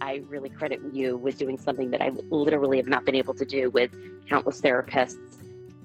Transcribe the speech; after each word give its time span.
I 0.00 0.22
really 0.28 0.48
credit 0.48 0.80
you 0.92 1.16
with 1.16 1.38
doing 1.38 1.58
something 1.58 1.90
that 1.90 2.00
I 2.00 2.10
literally 2.30 2.76
have 2.76 2.86
not 2.86 3.04
been 3.04 3.14
able 3.14 3.34
to 3.34 3.44
do 3.44 3.70
with 3.70 3.90
countless 4.28 4.60
therapists 4.60 5.16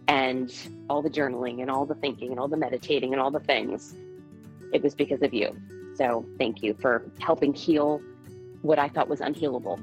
and 0.07 0.53
all 0.89 1.01
the 1.01 1.09
journaling 1.09 1.61
and 1.61 1.71
all 1.71 1.85
the 1.85 1.95
thinking 1.95 2.31
and 2.31 2.39
all 2.39 2.47
the 2.47 2.57
meditating 2.57 3.13
and 3.13 3.21
all 3.21 3.31
the 3.31 3.39
things. 3.39 3.95
It 4.71 4.83
was 4.83 4.95
because 4.95 5.21
of 5.21 5.33
you. 5.33 5.55
So 5.95 6.25
thank 6.37 6.63
you 6.63 6.73
for 6.73 7.05
helping 7.19 7.53
heal 7.53 8.01
what 8.61 8.79
I 8.79 8.89
thought 8.89 9.07
was 9.07 9.19
unhealable. 9.19 9.79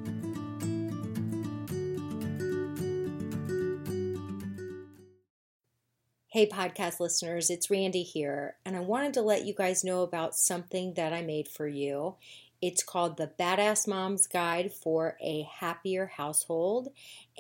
Hey, 6.33 6.49
podcast 6.49 7.01
listeners, 7.01 7.51
it's 7.51 7.71
Randi 7.71 8.05
here, 8.05 8.55
and 8.65 8.77
I 8.77 8.81
wanted 8.81 9.15
to 9.15 9.23
let 9.23 9.45
you 9.45 9.53
guys 9.53 9.83
know 9.83 10.03
about 10.03 10.37
something 10.37 10.95
that 10.95 11.13
I 11.13 11.23
made 11.23 11.49
for 11.49 11.67
you. 11.67 12.15
It's 12.63 12.83
called 12.83 13.17
the 13.17 13.33
Badass 13.39 13.89
Mom's 13.89 14.27
Guide 14.27 14.73
for 14.73 15.17
a 15.23 15.49
Happier 15.61 16.07
Household, 16.07 16.89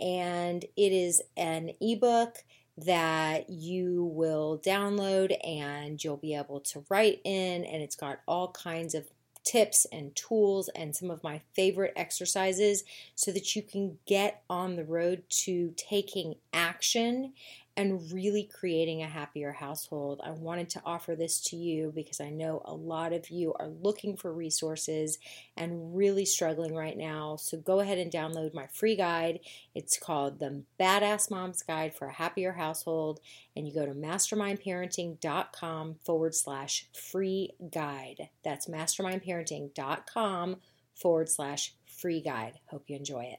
and 0.00 0.64
it 0.76 0.92
is 0.92 1.20
an 1.36 1.72
ebook 1.80 2.38
that 2.78 3.50
you 3.50 4.04
will 4.14 4.60
download 4.64 5.36
and 5.44 6.02
you'll 6.02 6.16
be 6.16 6.34
able 6.34 6.60
to 6.60 6.84
write 6.88 7.20
in, 7.24 7.64
and 7.64 7.82
it's 7.82 7.96
got 7.96 8.20
all 8.26 8.52
kinds 8.52 8.94
of 8.94 9.10
tips 9.44 9.86
and 9.92 10.14
tools 10.16 10.68
and 10.74 10.94
some 10.94 11.10
of 11.10 11.22
my 11.22 11.40
favorite 11.54 11.92
exercises 11.96 12.84
so 13.14 13.32
that 13.32 13.56
you 13.56 13.62
can 13.62 13.98
get 14.06 14.42
on 14.48 14.76
the 14.76 14.84
road 14.84 15.22
to 15.28 15.72
taking 15.76 16.34
action 16.52 17.32
and 17.80 18.12
really 18.12 18.44
creating 18.44 19.02
a 19.02 19.08
happier 19.08 19.52
household. 19.52 20.20
I 20.22 20.32
wanted 20.32 20.68
to 20.70 20.82
offer 20.84 21.14
this 21.16 21.40
to 21.44 21.56
you 21.56 21.90
because 21.94 22.20
I 22.20 22.28
know 22.28 22.60
a 22.66 22.74
lot 22.74 23.14
of 23.14 23.30
you 23.30 23.54
are 23.58 23.68
looking 23.68 24.18
for 24.18 24.30
resources 24.30 25.18
and 25.56 25.96
really 25.96 26.26
struggling 26.26 26.74
right 26.74 26.96
now. 26.96 27.36
So 27.36 27.56
go 27.56 27.80
ahead 27.80 27.96
and 27.96 28.12
download 28.12 28.52
my 28.52 28.66
free 28.66 28.96
guide. 28.96 29.40
It's 29.74 29.98
called 29.98 30.40
The 30.40 30.62
Badass 30.78 31.30
Mom's 31.30 31.62
Guide 31.62 31.94
for 31.94 32.08
a 32.08 32.12
Happier 32.12 32.52
Household. 32.52 33.20
And 33.56 33.66
you 33.66 33.72
go 33.72 33.86
to 33.86 33.92
mastermindparenting.com 33.92 35.94
forward 36.04 36.34
slash 36.34 36.86
free 36.92 37.54
guide. 37.72 38.28
That's 38.44 38.66
mastermindparenting.com 38.66 40.56
forward 40.94 41.30
slash 41.30 41.74
free 41.86 42.20
guide. 42.20 42.58
Hope 42.66 42.84
you 42.88 42.96
enjoy 42.96 43.24
it. 43.24 43.38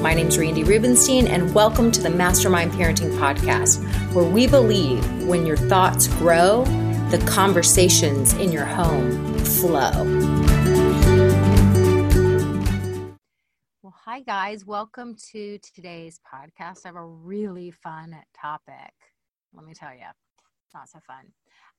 My 0.00 0.14
name 0.14 0.28
is 0.28 0.38
Randi 0.38 0.62
Rubenstein, 0.62 1.26
and 1.26 1.52
welcome 1.52 1.90
to 1.90 2.00
the 2.00 2.08
Mastermind 2.08 2.70
Parenting 2.70 3.10
Podcast, 3.18 3.82
where 4.14 4.24
we 4.24 4.46
believe 4.46 5.04
when 5.24 5.44
your 5.44 5.56
thoughts 5.56 6.06
grow, 6.06 6.62
the 7.10 7.18
conversations 7.28 8.32
in 8.34 8.52
your 8.52 8.64
home 8.64 9.36
flow. 9.40 10.04
Well, 13.82 13.92
hi, 14.04 14.20
guys. 14.20 14.64
Welcome 14.64 15.16
to 15.32 15.58
today's 15.74 16.20
podcast. 16.32 16.82
I 16.84 16.88
have 16.90 16.94
a 16.94 17.04
really 17.04 17.72
fun 17.72 18.16
topic. 18.40 18.94
Let 19.52 19.66
me 19.66 19.74
tell 19.74 19.92
you, 19.92 20.06
it's 20.06 20.74
not 20.74 20.88
so 20.88 21.00
fun. 21.08 21.24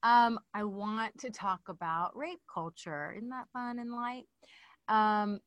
Um, 0.03 0.40
I 0.53 0.66
want 0.66 1.18
to 1.19 1.30
talk 1.30 1.62
about 1.69 2.18
rape 2.18 2.41
culture. 2.53 3.13
Isn't 3.16 3.30
that 3.30 3.47
fun 3.53 3.80
and 3.80 3.94
light? 3.94 4.25
Um, 4.90 5.40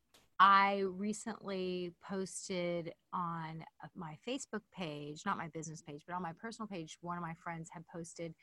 I 0.44 0.82
recently 0.96 1.92
posted 2.02 2.92
on 3.12 3.64
uh, 3.80 3.86
my 3.94 4.18
Facebook 4.26 4.62
page, 4.76 5.22
not 5.24 5.38
my 5.38 5.46
business 5.46 5.82
page, 5.82 6.02
but 6.04 6.16
on 6.16 6.22
my 6.22 6.32
personal 6.32 6.66
page, 6.66 6.98
one 7.00 7.16
of 7.16 7.22
my 7.22 7.34
friends 7.44 7.70
had 7.72 7.84
posted 7.86 8.34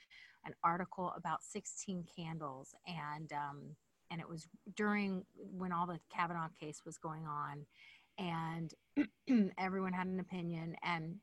an 0.45 0.53
article 0.63 1.11
about 1.17 1.43
16 1.43 2.05
candles 2.15 2.73
and 2.87 3.33
um, 3.33 3.75
and 4.11 4.21
it 4.21 4.29
was 4.29 4.47
during 4.77 5.25
when 5.35 5.73
all 5.73 5.85
the 5.85 5.99
Kavanaugh 6.09 6.47
case 6.57 6.83
was 6.85 6.97
going 6.97 7.27
on 7.27 7.65
and 8.17 9.51
everyone 9.57 9.91
had 9.91 10.07
an 10.07 10.21
opinion 10.21 10.77
and 10.81 11.15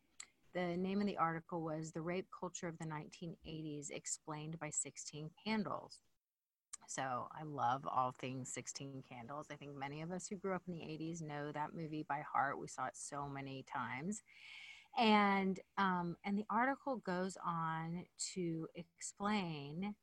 the 0.54 0.76
name 0.76 1.00
of 1.00 1.06
the 1.06 1.16
article 1.16 1.62
was 1.62 1.91
the 1.91 2.03
rape 2.03 2.28
culture 2.38 2.69
of 2.69 2.76
the 2.76 2.84
1980s 2.84 3.91
explained 3.91 4.58
by 4.58 4.69
16 4.69 5.31
candles 5.43 6.00
so 6.87 7.29
I 7.33 7.43
love 7.45 7.87
all 7.87 8.15
things 8.19 8.53
16 8.53 9.03
Candles. 9.09 9.47
I 9.51 9.57
think 9.57 9.77
many 9.77 10.03
of 10.03 10.13
us 10.13 10.27
who 10.29 10.37
grew 10.37 10.55
up 10.55 10.63
in 10.67 10.75
the 10.75 10.81
80s 10.81 11.21
know 11.21 11.53
that 11.53 11.75
movie 11.75 12.07
by 12.09 12.23
heart. 12.33 12.59
We 12.59 12.69
saw 12.69 12.87
it 12.87 12.97
so 12.97 13.29
many 13.29 13.65
times. 13.73 14.23
And 14.97 15.61
um, 15.77 16.17
and 16.25 16.39
the 16.39 16.47
article 16.49 16.97
goes 16.97 17.37
on 17.45 18.05
to 18.35 18.67
explain 18.75 19.95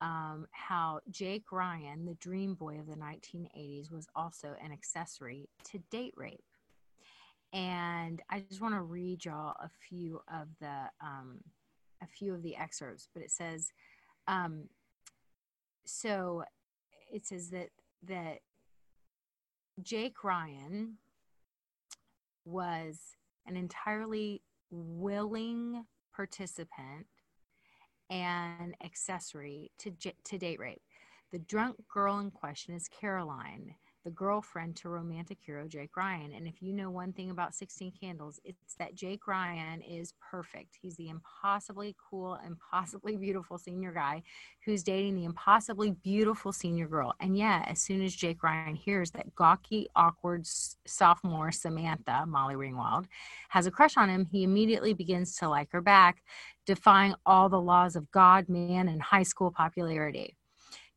um, 0.00 0.46
how 0.52 1.00
Jake 1.10 1.50
Ryan, 1.50 2.04
the 2.04 2.14
dream 2.14 2.54
boy 2.54 2.78
of 2.78 2.86
the 2.86 2.96
1980s, 2.96 3.90
was 3.90 4.06
also 4.14 4.54
an 4.62 4.72
accessory 4.72 5.48
to 5.64 5.78
date 5.90 6.14
rape. 6.16 6.44
And 7.52 8.20
I 8.30 8.40
just 8.40 8.60
want 8.60 8.74
to 8.74 8.82
read 8.82 9.24
y'all 9.24 9.56
a 9.58 9.70
few 9.88 10.20
of 10.32 10.48
the 10.60 10.90
um, 11.00 11.38
a 12.02 12.06
few 12.06 12.34
of 12.34 12.42
the 12.42 12.56
excerpts, 12.56 13.08
but 13.14 13.22
it 13.22 13.30
says 13.30 13.72
um, 14.28 14.68
so 15.88 16.44
it 17.12 17.26
says 17.26 17.50
that 17.50 17.68
that 18.02 18.38
Jake 19.82 20.24
Ryan 20.24 20.98
was 22.44 23.16
an 23.46 23.56
entirely 23.56 24.42
willing 24.70 25.84
participant 26.14 27.06
and 28.08 28.74
accessory 28.82 29.70
to, 29.78 29.92
to 30.24 30.38
date 30.38 30.58
rape. 30.58 30.82
The 31.32 31.38
drunk 31.40 31.76
girl 31.92 32.18
in 32.20 32.30
question 32.30 32.74
is 32.74 32.88
Caroline, 32.88 33.74
the 34.06 34.10
girlfriend 34.12 34.76
to 34.76 34.88
romantic 34.88 35.36
hero 35.44 35.66
Jake 35.66 35.96
Ryan. 35.96 36.32
And 36.32 36.46
if 36.46 36.62
you 36.62 36.72
know 36.72 36.90
one 36.90 37.12
thing 37.12 37.30
about 37.30 37.56
16 37.56 37.92
Candles, 38.00 38.38
it's 38.44 38.76
that 38.78 38.94
Jake 38.94 39.26
Ryan 39.26 39.82
is 39.82 40.14
perfect. 40.30 40.78
He's 40.80 40.94
the 40.94 41.08
impossibly 41.08 41.96
cool, 42.08 42.38
impossibly 42.46 43.16
beautiful 43.16 43.58
senior 43.58 43.90
guy 43.90 44.22
who's 44.64 44.84
dating 44.84 45.16
the 45.16 45.24
impossibly 45.24 45.90
beautiful 45.90 46.52
senior 46.52 46.86
girl. 46.86 47.14
And 47.18 47.36
yet, 47.36 47.66
as 47.66 47.80
soon 47.80 48.00
as 48.00 48.14
Jake 48.14 48.44
Ryan 48.44 48.76
hears 48.76 49.10
that 49.10 49.34
gawky, 49.34 49.88
awkward 49.96 50.46
sophomore 50.46 51.50
Samantha, 51.50 52.26
Molly 52.28 52.54
Ringwald, 52.54 53.06
has 53.48 53.66
a 53.66 53.72
crush 53.72 53.96
on 53.96 54.08
him, 54.08 54.28
he 54.30 54.44
immediately 54.44 54.94
begins 54.94 55.34
to 55.38 55.48
like 55.48 55.72
her 55.72 55.80
back, 55.80 56.22
defying 56.64 57.16
all 57.26 57.48
the 57.48 57.60
laws 57.60 57.96
of 57.96 58.08
God, 58.12 58.48
man, 58.48 58.86
and 58.86 59.02
high 59.02 59.24
school 59.24 59.50
popularity. 59.50 60.35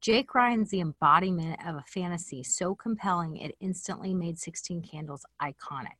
Jake 0.01 0.33
Ryan's 0.33 0.69
the 0.69 0.79
embodiment 0.79 1.59
of 1.67 1.75
a 1.75 1.83
fantasy 1.85 2.41
so 2.41 2.73
compelling 2.73 3.35
it 3.35 3.55
instantly 3.59 4.13
made 4.13 4.39
16 4.39 4.81
Candles 4.81 5.25
iconic. 5.41 5.97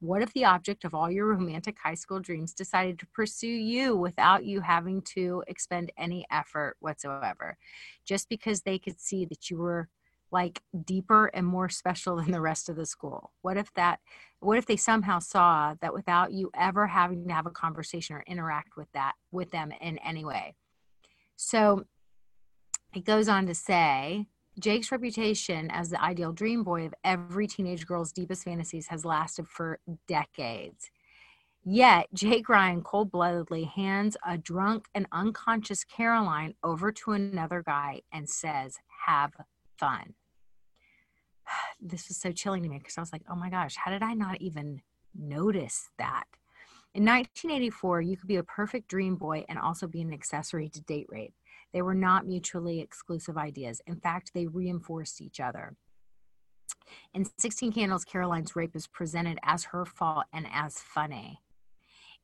What 0.00 0.22
if 0.22 0.32
the 0.32 0.46
object 0.46 0.84
of 0.84 0.94
all 0.94 1.10
your 1.10 1.26
romantic 1.26 1.76
high 1.78 1.94
school 1.94 2.18
dreams 2.18 2.54
decided 2.54 2.98
to 2.98 3.06
pursue 3.08 3.46
you 3.46 3.94
without 3.94 4.46
you 4.46 4.62
having 4.62 5.02
to 5.14 5.44
expend 5.48 5.92
any 5.98 6.24
effort 6.30 6.76
whatsoever? 6.80 7.58
Just 8.06 8.30
because 8.30 8.62
they 8.62 8.78
could 8.78 8.98
see 8.98 9.26
that 9.26 9.50
you 9.50 9.58
were 9.58 9.88
like 10.30 10.62
deeper 10.86 11.26
and 11.26 11.46
more 11.46 11.68
special 11.68 12.16
than 12.16 12.30
the 12.30 12.40
rest 12.40 12.70
of 12.70 12.76
the 12.76 12.86
school? 12.86 13.32
What 13.42 13.58
if 13.58 13.72
that 13.74 14.00
what 14.40 14.56
if 14.56 14.64
they 14.64 14.76
somehow 14.76 15.18
saw 15.18 15.74
that 15.82 15.92
without 15.92 16.32
you 16.32 16.50
ever 16.54 16.86
having 16.86 17.28
to 17.28 17.34
have 17.34 17.46
a 17.46 17.50
conversation 17.50 18.16
or 18.16 18.24
interact 18.26 18.78
with 18.78 18.90
that 18.92 19.12
with 19.30 19.50
them 19.50 19.72
in 19.82 19.98
any 19.98 20.24
way? 20.24 20.54
So 21.36 21.84
it 22.94 23.04
goes 23.04 23.28
on 23.28 23.46
to 23.46 23.54
say 23.54 24.26
Jake's 24.58 24.92
reputation 24.92 25.70
as 25.70 25.90
the 25.90 26.02
ideal 26.02 26.32
dream 26.32 26.62
boy 26.62 26.84
of 26.84 26.94
every 27.04 27.46
teenage 27.46 27.86
girl's 27.86 28.12
deepest 28.12 28.44
fantasies 28.44 28.88
has 28.88 29.04
lasted 29.04 29.48
for 29.48 29.80
decades. 30.06 30.90
Yet, 31.64 32.08
Jake 32.12 32.48
Ryan 32.48 32.82
cold 32.82 33.10
bloodedly 33.10 33.64
hands 33.64 34.16
a 34.26 34.36
drunk 34.36 34.86
and 34.94 35.06
unconscious 35.12 35.84
Caroline 35.84 36.54
over 36.62 36.90
to 36.92 37.12
another 37.12 37.62
guy 37.64 38.02
and 38.12 38.28
says, 38.28 38.78
Have 39.06 39.32
fun. 39.78 40.14
This 41.80 42.08
was 42.08 42.16
so 42.16 42.30
chilling 42.30 42.62
to 42.62 42.68
me 42.68 42.78
because 42.78 42.98
I 42.98 43.00
was 43.00 43.12
like, 43.12 43.22
Oh 43.30 43.36
my 43.36 43.48
gosh, 43.48 43.76
how 43.76 43.90
did 43.90 44.02
I 44.02 44.14
not 44.14 44.40
even 44.40 44.82
notice 45.14 45.88
that? 45.98 46.24
In 46.94 47.04
1984, 47.04 48.02
you 48.02 48.16
could 48.16 48.28
be 48.28 48.36
a 48.36 48.42
perfect 48.42 48.88
dream 48.88 49.16
boy 49.16 49.44
and 49.48 49.58
also 49.58 49.86
be 49.86 50.02
an 50.02 50.12
accessory 50.12 50.68
to 50.68 50.80
date 50.82 51.06
rape. 51.08 51.32
They 51.72 51.82
were 51.82 51.94
not 51.94 52.26
mutually 52.26 52.80
exclusive 52.80 53.36
ideas. 53.36 53.80
In 53.86 53.96
fact, 53.96 54.32
they 54.34 54.46
reinforced 54.46 55.20
each 55.20 55.40
other. 55.40 55.76
In 57.14 57.26
16 57.38 57.72
Candles, 57.72 58.04
Caroline's 58.04 58.56
rape 58.56 58.76
is 58.76 58.86
presented 58.86 59.38
as 59.42 59.64
her 59.64 59.84
fault 59.84 60.24
and 60.32 60.46
as 60.52 60.78
funny. 60.78 61.40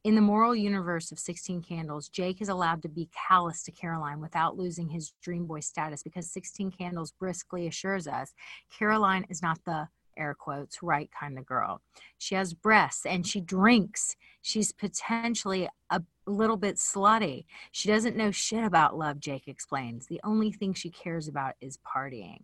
In 0.04 0.14
the 0.14 0.20
moral 0.20 0.54
universe 0.54 1.10
of 1.10 1.18
16 1.18 1.62
Candles, 1.62 2.08
Jake 2.08 2.40
is 2.40 2.48
allowed 2.48 2.82
to 2.82 2.88
be 2.88 3.10
callous 3.28 3.64
to 3.64 3.72
Caroline 3.72 4.20
without 4.20 4.56
losing 4.56 4.88
his 4.88 5.12
dream 5.20 5.46
boy 5.46 5.60
status 5.60 6.02
because 6.02 6.30
16 6.30 6.70
Candles 6.70 7.12
briskly 7.12 7.66
assures 7.66 8.06
us 8.06 8.32
Caroline 8.70 9.26
is 9.28 9.42
not 9.42 9.58
the 9.64 9.88
air 10.16 10.34
quotes 10.34 10.82
right 10.82 11.10
kind 11.18 11.38
of 11.38 11.46
girl. 11.46 11.80
She 12.16 12.34
has 12.34 12.54
breasts 12.54 13.06
and 13.06 13.26
she 13.26 13.40
drinks. 13.40 14.16
She's 14.40 14.72
potentially 14.72 15.68
a 15.90 16.02
little 16.30 16.56
bit 16.56 16.76
slutty. 16.76 17.44
She 17.72 17.88
doesn't 17.88 18.16
know 18.16 18.30
shit 18.30 18.64
about 18.64 18.98
love, 18.98 19.20
Jake 19.20 19.48
explains. 19.48 20.06
The 20.06 20.20
only 20.24 20.52
thing 20.52 20.74
she 20.74 20.90
cares 20.90 21.28
about 21.28 21.54
is 21.60 21.78
partying. 21.78 22.40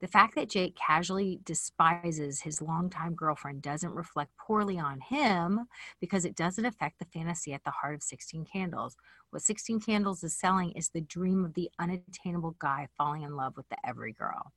The 0.00 0.08
fact 0.08 0.34
that 0.36 0.48
Jake 0.48 0.76
casually 0.76 1.40
despises 1.44 2.40
his 2.40 2.62
longtime 2.62 3.14
girlfriend 3.14 3.62
doesn't 3.62 3.94
reflect 3.94 4.36
poorly 4.36 4.78
on 4.78 5.00
him 5.00 5.66
because 6.00 6.24
it 6.24 6.36
doesn't 6.36 6.64
affect 6.64 6.98
the 6.98 7.04
fantasy 7.04 7.52
at 7.52 7.64
the 7.64 7.70
heart 7.70 7.94
of 7.94 8.02
16 8.02 8.44
Candles. 8.44 8.96
What 9.30 9.42
16 9.42 9.80
Candles 9.80 10.22
is 10.24 10.38
selling 10.38 10.72
is 10.72 10.88
the 10.88 11.00
dream 11.00 11.44
of 11.44 11.54
the 11.54 11.70
unattainable 11.78 12.56
guy 12.58 12.88
falling 12.96 13.22
in 13.22 13.36
love 13.36 13.56
with 13.56 13.68
the 13.68 13.76
every 13.86 14.12
girl. 14.12 14.52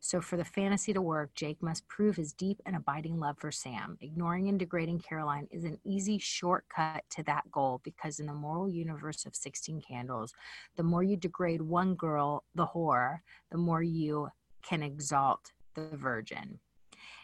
So, 0.00 0.20
for 0.20 0.36
the 0.36 0.44
fantasy 0.44 0.92
to 0.92 1.02
work, 1.02 1.34
Jake 1.34 1.62
must 1.62 1.86
prove 1.88 2.16
his 2.16 2.32
deep 2.32 2.60
and 2.66 2.76
abiding 2.76 3.18
love 3.18 3.38
for 3.38 3.50
Sam. 3.50 3.96
Ignoring 4.00 4.48
and 4.48 4.58
degrading 4.58 5.00
Caroline 5.00 5.48
is 5.50 5.64
an 5.64 5.78
easy 5.84 6.18
shortcut 6.18 7.04
to 7.10 7.22
that 7.24 7.50
goal 7.50 7.80
because, 7.84 8.20
in 8.20 8.26
the 8.26 8.34
moral 8.34 8.68
universe 8.68 9.26
of 9.26 9.34
16 9.34 9.82
Candles, 9.86 10.32
the 10.76 10.82
more 10.82 11.02
you 11.02 11.16
degrade 11.16 11.62
one 11.62 11.94
girl, 11.94 12.44
the 12.54 12.66
whore, 12.66 13.18
the 13.50 13.58
more 13.58 13.82
you 13.82 14.28
can 14.62 14.82
exalt 14.82 15.52
the 15.74 15.96
virgin. 15.96 16.58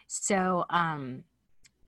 So, 0.06 0.64
um, 0.70 1.25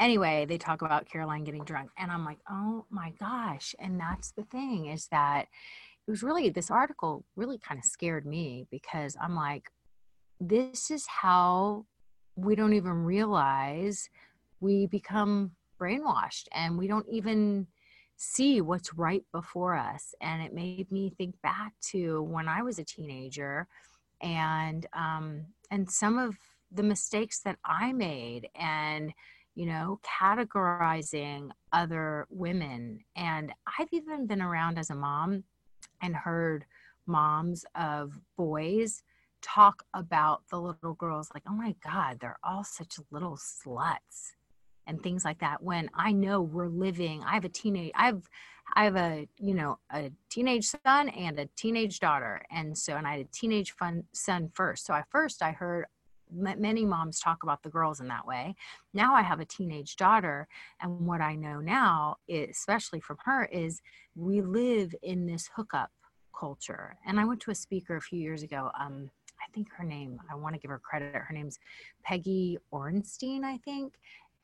anyway, 0.00 0.46
they 0.46 0.58
talk 0.58 0.82
about 0.82 1.06
Caroline 1.06 1.44
getting 1.44 1.64
drunk, 1.64 1.90
and 1.98 2.10
I'm 2.10 2.24
like, 2.24 2.38
oh 2.50 2.86
my 2.90 3.12
gosh. 3.18 3.74
And 3.78 3.98
that's 3.98 4.32
the 4.32 4.44
thing 4.44 4.86
is 4.86 5.08
that 5.08 5.46
it 6.06 6.10
was 6.10 6.22
really, 6.22 6.48
this 6.48 6.70
article 6.70 7.24
really 7.36 7.58
kind 7.58 7.78
of 7.78 7.84
scared 7.84 8.26
me 8.26 8.66
because 8.70 9.16
I'm 9.20 9.34
like, 9.34 9.70
this 10.40 10.90
is 10.90 11.06
how 11.06 11.86
we 12.36 12.54
don't 12.54 12.74
even 12.74 13.04
realize 13.04 14.08
we 14.60 14.86
become 14.86 15.52
brainwashed 15.80 16.46
and 16.52 16.78
we 16.78 16.86
don't 16.86 17.08
even 17.08 17.66
see 18.16 18.60
what's 18.60 18.94
right 18.94 19.24
before 19.32 19.76
us. 19.76 20.14
And 20.20 20.42
it 20.42 20.52
made 20.52 20.90
me 20.90 21.12
think 21.16 21.40
back 21.42 21.72
to 21.90 22.22
when 22.22 22.48
I 22.48 22.62
was 22.62 22.78
a 22.78 22.84
teenager 22.84 23.66
and 24.20 24.86
um, 24.92 25.46
and 25.70 25.90
some 25.90 26.18
of 26.18 26.36
the 26.72 26.82
mistakes 26.82 27.40
that 27.40 27.56
I 27.64 27.92
made 27.92 28.48
and 28.54 29.12
you 29.54 29.66
know 29.66 30.00
categorizing 30.20 31.50
other 31.72 32.26
women 32.30 33.00
and 33.16 33.52
I've 33.78 33.92
even 33.92 34.26
been 34.26 34.42
around 34.42 34.78
as 34.78 34.90
a 34.90 34.94
mom 34.94 35.44
and 36.02 36.14
heard 36.14 36.64
moms 37.06 37.64
of 37.74 38.20
boys 38.36 39.02
talk 39.54 39.84
about 39.94 40.42
the 40.50 40.60
little 40.60 40.94
girls 40.94 41.30
like 41.34 41.42
oh 41.48 41.54
my 41.54 41.74
god 41.82 42.18
they're 42.20 42.38
all 42.42 42.64
such 42.64 42.96
little 43.10 43.36
sluts 43.36 44.32
and 44.86 45.02
things 45.02 45.24
like 45.24 45.38
that 45.38 45.62
when 45.62 45.88
i 45.94 46.12
know 46.12 46.40
we're 46.40 46.68
living 46.68 47.22
i 47.24 47.34
have 47.34 47.44
a 47.44 47.48
teenage 47.48 47.92
i 47.94 48.06
have 48.06 48.22
i 48.74 48.84
have 48.84 48.96
a 48.96 49.28
you 49.38 49.54
know 49.54 49.78
a 49.92 50.10
teenage 50.30 50.70
son 50.84 51.08
and 51.10 51.38
a 51.38 51.48
teenage 51.56 52.00
daughter 52.00 52.42
and 52.50 52.76
so 52.76 52.96
and 52.96 53.06
i 53.06 53.12
had 53.12 53.20
a 53.20 53.28
teenage 53.32 53.72
fun 53.72 54.04
son 54.12 54.50
first. 54.54 54.86
So 54.86 54.94
at 54.94 55.10
first 55.10 55.42
i 55.42 55.52
heard 55.52 55.86
many 56.30 56.84
moms 56.84 57.20
talk 57.20 57.42
about 57.42 57.62
the 57.62 57.70
girls 57.70 58.00
in 58.00 58.08
that 58.08 58.26
way. 58.26 58.54
Now 58.92 59.14
i 59.14 59.22
have 59.22 59.40
a 59.40 59.46
teenage 59.46 59.96
daughter 59.96 60.46
and 60.82 61.06
what 61.06 61.22
i 61.22 61.34
know 61.34 61.60
now 61.60 62.16
especially 62.28 63.00
from 63.00 63.16
her 63.24 63.46
is 63.46 63.80
we 64.14 64.42
live 64.42 64.94
in 65.02 65.26
this 65.26 65.48
hookup 65.56 65.90
culture. 66.38 66.96
And 67.06 67.18
i 67.18 67.24
went 67.24 67.40
to 67.40 67.50
a 67.50 67.54
speaker 67.54 67.96
a 67.96 68.02
few 68.02 68.20
years 68.20 68.42
ago 68.42 68.70
um, 68.78 69.10
I 69.40 69.50
think 69.52 69.68
her 69.76 69.84
name, 69.84 70.20
I 70.30 70.34
want 70.34 70.54
to 70.54 70.60
give 70.60 70.70
her 70.70 70.78
credit. 70.78 71.14
Her 71.14 71.32
name's 71.32 71.58
Peggy 72.04 72.58
Orenstein, 72.72 73.44
I 73.44 73.58
think. 73.58 73.94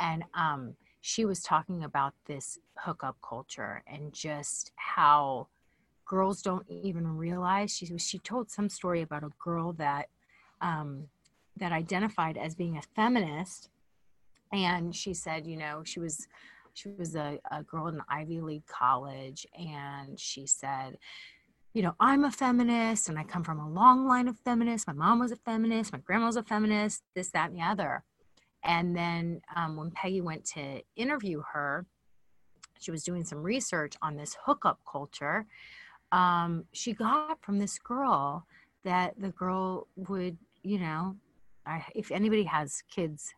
And 0.01 0.25
um, 0.35 0.75
she 1.01 1.25
was 1.25 1.43
talking 1.43 1.85
about 1.85 2.15
this 2.27 2.59
hookup 2.79 3.17
culture 3.23 3.83
and 3.87 4.13
just 4.13 4.73
how 4.77 5.49
girls 6.07 6.43
don't 6.43 6.67
even 6.69 7.17
realize. 7.17 7.75
She 7.75 7.87
she 7.99 8.19
told 8.19 8.51
some 8.51 8.69
story 8.69 9.03
about 9.03 9.23
a 9.23 9.31
girl 9.39 9.73
that 9.75 10.09
um, 10.61 11.09
that 11.57 11.73
identified 11.73 12.37
as 12.37 12.55
being 12.55 12.77
a 12.77 12.83
feminist, 12.83 13.69
and 14.53 14.95
she 14.95 15.15
said, 15.15 15.47
you 15.47 15.57
know, 15.57 15.83
she 15.85 16.01
was 16.01 16.27
she 16.75 16.89
was 16.89 17.15
a, 17.15 17.39
a 17.51 17.63
girl 17.63 17.87
in 17.89 17.97
an 17.97 18.03
Ivy 18.09 18.41
League 18.41 18.67
college, 18.67 19.47
and 19.59 20.19
she 20.19 20.47
said 20.47 20.99
you 21.75 21.83
know, 21.83 21.95
I'm 21.99 22.25
a 22.25 22.31
feminist 22.31 23.09
and 23.09 23.19
I 23.19 23.25
come 23.25 23.43
from 23.43 23.59
a 23.59 23.69
long 23.69 24.07
line 24.07 24.29
of 24.29 24.39
feminists. 24.45 24.87
My 24.87 24.93
mom 24.93 25.19
was 25.19 25.33
a 25.33 25.37
feminist, 25.37 25.93
my 25.93 25.99
grandma 25.99 26.27
was 26.27 26.37
a 26.37 26.43
feminist, 26.45 27.03
this, 27.17 27.31
that, 27.33 27.51
and 27.51 27.59
the 27.59 27.65
other. 27.65 28.05
And 28.65 28.97
then 28.97 29.43
um, 29.55 29.77
when 29.77 29.91
Peggy 29.91 30.21
went 30.21 30.45
to 30.55 30.81
interview 30.97 31.43
her, 31.53 31.85
she 32.79 32.93
was 32.93 33.03
doing 33.03 33.25
some 33.25 33.43
research 33.43 33.95
on 34.03 34.17
this 34.17 34.37
hookup 34.45 34.79
culture. 34.91 35.47
Um, 36.13 36.65
she 36.73 36.93
got 36.95 37.43
from 37.43 37.59
this 37.59 37.79
girl 37.79 38.47
that 38.85 39.15
the 39.19 39.31
girl 39.31 39.89
would, 39.97 40.39
you 40.63 40.79
know, 40.79 41.17
I, 41.67 41.85
if 41.95 42.13
anybody 42.13 42.45
has 42.45 42.83
kids 42.89 43.35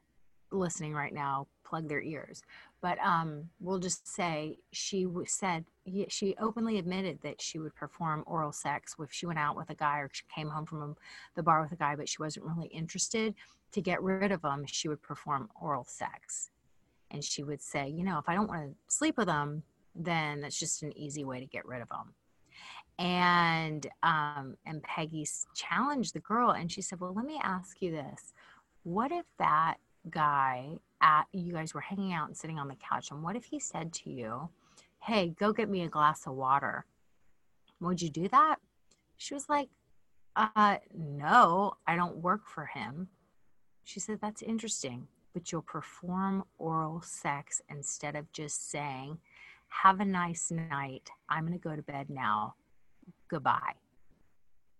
listening 0.52 0.92
right 0.92 1.12
now, 1.12 1.46
plug 1.64 1.88
their 1.88 2.02
ears. 2.02 2.42
But 2.82 2.98
um, 2.98 3.48
we'll 3.58 3.78
just 3.78 4.06
say 4.06 4.58
she 4.70 5.06
said 5.26 5.64
she 6.08 6.34
openly 6.40 6.78
admitted 6.78 7.20
that 7.22 7.40
she 7.40 7.58
would 7.58 7.74
perform 7.74 8.22
oral 8.26 8.52
sex 8.52 8.94
if 8.98 9.12
she 9.12 9.26
went 9.26 9.38
out 9.38 9.56
with 9.56 9.70
a 9.70 9.74
guy 9.74 9.98
or 9.98 10.10
she 10.12 10.24
came 10.34 10.48
home 10.48 10.66
from 10.66 10.96
the 11.34 11.42
bar 11.42 11.62
with 11.62 11.72
a 11.72 11.76
guy, 11.76 11.96
but 11.96 12.08
she 12.08 12.18
wasn't 12.20 12.44
really 12.44 12.68
interested. 12.68 13.34
To 13.72 13.80
get 13.80 14.02
rid 14.02 14.30
of 14.30 14.42
them, 14.42 14.64
she 14.66 14.88
would 14.88 15.02
perform 15.02 15.48
oral 15.60 15.84
sex. 15.84 16.50
And 17.10 17.24
she 17.24 17.42
would 17.42 17.62
say, 17.62 17.88
you 17.88 18.04
know, 18.04 18.18
if 18.18 18.28
I 18.28 18.34
don't 18.34 18.48
want 18.48 18.70
to 18.70 18.94
sleep 18.94 19.16
with 19.16 19.26
them, 19.26 19.62
then 19.94 20.40
that's 20.40 20.58
just 20.58 20.82
an 20.82 20.96
easy 20.96 21.24
way 21.24 21.40
to 21.40 21.46
get 21.46 21.66
rid 21.66 21.82
of 21.82 21.88
them. 21.88 22.14
And 22.98 23.86
um, 24.02 24.56
and 24.64 24.82
Peggy 24.82 25.26
challenged 25.54 26.14
the 26.14 26.20
girl, 26.20 26.52
and 26.52 26.72
she 26.72 26.80
said, 26.80 26.98
"Well, 26.98 27.12
let 27.12 27.26
me 27.26 27.38
ask 27.42 27.82
you 27.82 27.90
this: 27.90 28.32
What 28.84 29.12
if 29.12 29.26
that 29.38 29.76
guy 30.08 30.78
at 31.00 31.24
you 31.32 31.52
guys 31.52 31.74
were 31.74 31.80
hanging 31.80 32.12
out 32.12 32.28
and 32.28 32.36
sitting 32.36 32.58
on 32.58 32.68
the 32.68 32.76
couch, 32.76 33.10
and 33.10 33.22
what 33.22 33.36
if 33.36 33.44
he 33.44 33.60
said 33.60 33.92
to 33.94 34.10
you?" 34.10 34.48
hey, 35.06 35.28
go 35.38 35.52
get 35.52 35.70
me 35.70 35.82
a 35.82 35.88
glass 35.88 36.26
of 36.26 36.34
water. 36.34 36.84
Would 37.80 38.02
you 38.02 38.10
do 38.10 38.28
that? 38.28 38.56
She 39.16 39.34
was 39.34 39.48
like, 39.48 39.68
uh, 40.34 40.78
no, 40.92 41.74
I 41.86 41.94
don't 41.94 42.16
work 42.16 42.42
for 42.46 42.66
him. 42.66 43.08
She 43.84 44.00
said, 44.00 44.18
that's 44.20 44.42
interesting, 44.42 45.06
but 45.32 45.52
you'll 45.52 45.62
perform 45.62 46.44
oral 46.58 47.02
sex 47.02 47.62
instead 47.70 48.16
of 48.16 48.30
just 48.32 48.68
saying, 48.70 49.18
have 49.68 50.00
a 50.00 50.04
nice 50.04 50.50
night. 50.50 51.08
I'm 51.28 51.46
going 51.46 51.58
to 51.58 51.68
go 51.68 51.76
to 51.76 51.82
bed 51.82 52.10
now. 52.10 52.54
Goodbye. 53.28 53.74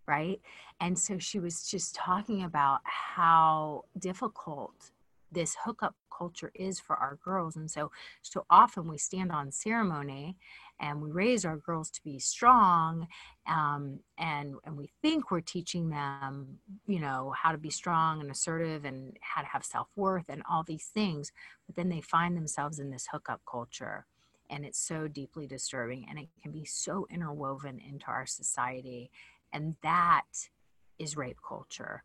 Right. 0.07 0.41
And 0.81 0.99
so 0.99 1.17
she 1.17 1.39
was 1.39 1.69
just 1.69 1.95
talking 1.95 2.43
about 2.43 2.79
how 2.83 3.85
difficult 3.97 4.91
this 5.31 5.55
hookup 5.63 5.95
culture 6.15 6.51
is 6.55 6.79
for 6.79 6.95
our 6.95 7.17
girls 7.23 7.55
and 7.55 7.69
so 7.69 7.91
so 8.21 8.45
often 8.49 8.87
we 8.87 8.97
stand 8.97 9.31
on 9.31 9.51
ceremony 9.51 10.35
and 10.79 11.01
we 11.01 11.11
raise 11.11 11.45
our 11.45 11.57
girls 11.57 11.89
to 11.89 12.03
be 12.03 12.19
strong 12.19 13.07
um, 13.47 13.99
and 14.17 14.55
and 14.65 14.77
we 14.77 14.89
think 15.01 15.29
we're 15.29 15.41
teaching 15.41 15.89
them 15.89 16.57
you 16.87 16.99
know 16.99 17.33
how 17.35 17.51
to 17.51 17.57
be 17.57 17.69
strong 17.69 18.21
and 18.21 18.31
assertive 18.31 18.85
and 18.85 19.17
how 19.21 19.41
to 19.41 19.47
have 19.47 19.63
self-worth 19.63 20.29
and 20.29 20.41
all 20.49 20.63
these 20.63 20.89
things 20.93 21.31
but 21.65 21.75
then 21.75 21.89
they 21.89 22.01
find 22.01 22.35
themselves 22.35 22.79
in 22.79 22.89
this 22.89 23.07
hookup 23.11 23.41
culture 23.49 24.05
and 24.49 24.65
it's 24.65 24.79
so 24.79 25.07
deeply 25.07 25.45
disturbing 25.45 26.05
and 26.09 26.17
it 26.17 26.29
can 26.41 26.51
be 26.51 26.65
so 26.65 27.05
interwoven 27.09 27.79
into 27.79 28.07
our 28.07 28.25
society 28.25 29.11
and 29.53 29.75
that 29.83 30.25
is 30.97 31.17
rape 31.17 31.39
culture 31.47 32.03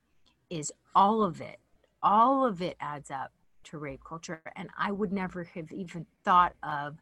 is 0.51 0.73
all 0.95 1.23
of 1.23 1.41
it 1.41 1.59
all 2.03 2.45
of 2.45 2.63
it 2.63 2.77
adds 2.81 3.11
up 3.11 3.33
to 3.65 3.79
rape 3.79 4.03
culture. 4.05 4.43
And 4.57 4.69
I 4.77 4.91
would 4.91 5.13
never 5.13 5.45
have 5.45 5.71
even 5.73 6.07
thought 6.25 6.55
of 6.63 6.97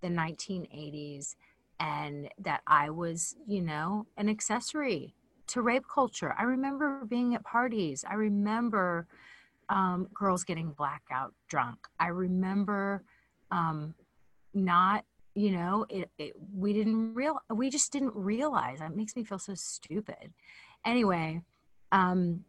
the 0.00 0.08
1980s 0.08 1.34
and 1.80 2.28
that 2.38 2.60
I 2.66 2.90
was, 2.90 3.36
you 3.46 3.62
know, 3.62 4.06
an 4.16 4.28
accessory 4.28 5.14
to 5.48 5.62
rape 5.62 5.84
culture. 5.92 6.34
I 6.38 6.44
remember 6.44 7.04
being 7.08 7.34
at 7.34 7.44
parties. 7.44 8.04
I 8.08 8.14
remember 8.14 9.06
um, 9.68 10.08
girls 10.14 10.44
getting 10.44 10.70
blackout 10.72 11.34
drunk. 11.48 11.78
I 11.98 12.08
remember 12.08 13.02
um, 13.50 13.94
not, 14.52 15.04
you 15.34 15.50
know, 15.50 15.86
it, 15.88 16.10
it, 16.18 16.34
we 16.54 16.72
didn't 16.72 17.14
real, 17.14 17.38
we 17.52 17.70
just 17.70 17.92
didn't 17.92 18.14
realize. 18.14 18.78
That 18.78 18.96
makes 18.96 19.16
me 19.16 19.24
feel 19.24 19.38
so 19.38 19.54
stupid. 19.54 20.32
Anyway, 20.84 21.42
um, 21.92 22.44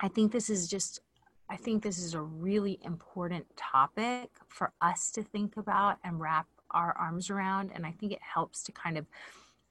I 0.00 0.08
think 0.08 0.32
this 0.32 0.50
is 0.50 0.68
just 0.68 1.00
I 1.48 1.56
think 1.56 1.82
this 1.82 1.98
is 1.98 2.14
a 2.14 2.20
really 2.20 2.78
important 2.82 3.46
topic 3.56 4.30
for 4.48 4.72
us 4.80 5.10
to 5.12 5.22
think 5.22 5.56
about 5.56 5.98
and 6.02 6.20
wrap 6.20 6.46
our 6.72 6.96
arms 6.98 7.30
around. 7.30 7.70
And 7.74 7.86
I 7.86 7.92
think 7.92 8.12
it 8.12 8.22
helps 8.22 8.62
to 8.64 8.72
kind 8.72 8.98
of 8.98 9.06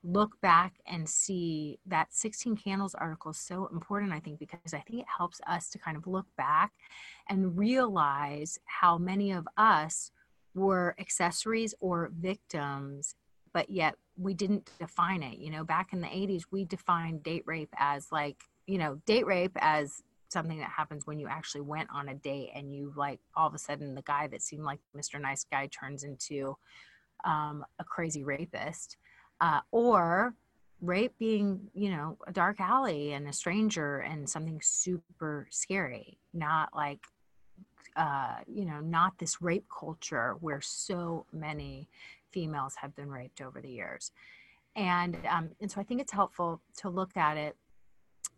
look 0.05 0.39
back 0.39 0.75
and 0.85 1.09
see 1.09 1.79
that 1.87 2.13
16 2.13 2.55
candles 2.57 2.93
article 2.93 3.31
is 3.31 3.37
so 3.37 3.67
important 3.73 4.13
i 4.13 4.19
think 4.19 4.37
because 4.37 4.73
i 4.73 4.79
think 4.79 4.99
it 4.99 5.07
helps 5.17 5.41
us 5.47 5.67
to 5.69 5.79
kind 5.79 5.97
of 5.97 6.05
look 6.05 6.27
back 6.37 6.71
and 7.27 7.57
realize 7.57 8.59
how 8.65 8.99
many 8.99 9.31
of 9.31 9.47
us 9.57 10.11
were 10.53 10.95
accessories 10.99 11.73
or 11.79 12.11
victims 12.19 13.15
but 13.51 13.67
yet 13.69 13.95
we 14.15 14.35
didn't 14.35 14.69
define 14.79 15.23
it 15.23 15.39
you 15.39 15.49
know 15.49 15.63
back 15.63 15.91
in 15.91 16.01
the 16.01 16.07
80s 16.07 16.43
we 16.51 16.65
defined 16.65 17.23
date 17.23 17.43
rape 17.47 17.73
as 17.75 18.11
like 18.11 18.43
you 18.67 18.77
know 18.77 19.01
date 19.07 19.25
rape 19.25 19.57
as 19.59 20.03
something 20.29 20.59
that 20.59 20.69
happens 20.69 21.05
when 21.05 21.19
you 21.19 21.27
actually 21.27 21.61
went 21.61 21.89
on 21.93 22.09
a 22.09 22.15
date 22.15 22.51
and 22.55 22.73
you 22.73 22.93
like 22.95 23.19
all 23.35 23.47
of 23.47 23.53
a 23.53 23.59
sudden 23.59 23.95
the 23.95 24.01
guy 24.01 24.27
that 24.27 24.41
seemed 24.41 24.63
like 24.63 24.79
mr 24.95 25.19
nice 25.19 25.45
guy 25.51 25.67
turns 25.67 26.03
into 26.03 26.55
um, 27.23 27.65
a 27.79 27.83
crazy 27.83 28.23
rapist 28.23 28.97
uh, 29.41 29.59
or 29.71 30.33
rape 30.81 31.13
being 31.17 31.59
you 31.73 31.89
know 31.89 32.17
a 32.27 32.31
dark 32.31 32.59
alley 32.59 33.13
and 33.13 33.27
a 33.27 33.33
stranger 33.33 33.99
and 33.99 34.29
something 34.29 34.59
super 34.61 35.47
scary 35.49 36.17
not 36.33 36.69
like 36.75 36.99
uh, 37.95 38.35
you 38.47 38.65
know 38.65 38.79
not 38.81 39.17
this 39.17 39.41
rape 39.41 39.65
culture 39.69 40.35
where 40.41 40.61
so 40.61 41.25
many 41.31 41.87
females 42.31 42.75
have 42.75 42.93
been 42.95 43.09
raped 43.09 43.41
over 43.41 43.61
the 43.61 43.69
years. 43.69 44.11
And 44.75 45.17
um, 45.29 45.51
and 45.61 45.71
so 45.71 45.79
i 45.79 45.83
think 45.83 46.01
it's 46.01 46.11
helpful 46.11 46.61
to 46.77 46.89
look 46.89 47.15
at 47.15 47.37
it 47.37 47.55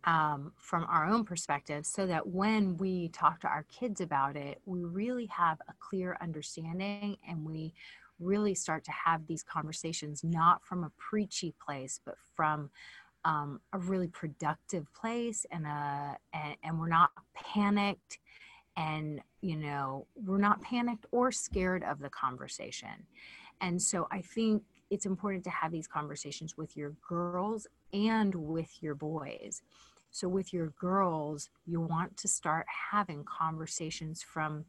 um, 0.04 0.52
from 0.56 0.84
our 0.84 1.06
own 1.06 1.24
perspective 1.24 1.84
so 1.84 2.06
that 2.06 2.26
when 2.26 2.76
we 2.76 3.08
talk 3.08 3.40
to 3.40 3.48
our 3.48 3.64
kids 3.64 4.00
about 4.00 4.36
it 4.36 4.60
we 4.64 4.84
really 4.84 5.26
have 5.26 5.58
a 5.68 5.72
clear 5.80 6.16
understanding 6.20 7.16
and 7.28 7.44
we 7.44 7.72
really 8.20 8.54
start 8.54 8.84
to 8.84 8.92
have 8.92 9.26
these 9.26 9.42
conversations 9.42 10.22
not 10.24 10.64
from 10.64 10.84
a 10.84 10.90
preachy 10.98 11.54
place 11.64 12.00
but 12.04 12.16
from 12.34 12.70
um, 13.24 13.60
a 13.72 13.78
really 13.78 14.08
productive 14.08 14.92
place 14.94 15.44
and 15.50 15.66
a 15.66 16.16
and, 16.32 16.56
and 16.62 16.78
we're 16.78 16.88
not 16.88 17.10
panicked 17.34 18.18
and 18.76 19.20
you 19.40 19.56
know 19.56 20.06
we're 20.14 20.38
not 20.38 20.62
panicked 20.62 21.06
or 21.10 21.32
scared 21.32 21.82
of 21.84 21.98
the 21.98 22.08
conversation. 22.10 23.06
And 23.60 23.82
so 23.82 24.06
i 24.10 24.20
think 24.20 24.62
it's 24.90 25.06
important 25.06 25.44
to 25.44 25.50
have 25.50 25.72
these 25.72 25.86
conversations 25.86 26.56
with 26.56 26.76
your 26.76 26.94
girls 27.06 27.66
and 27.92 28.34
with 28.34 28.82
your 28.82 28.94
boys 28.94 29.62
so 30.10 30.28
with 30.28 30.52
your 30.52 30.68
girls 30.80 31.50
you 31.66 31.80
want 31.80 32.16
to 32.16 32.28
start 32.28 32.66
having 32.90 33.24
conversations 33.24 34.22
from 34.22 34.64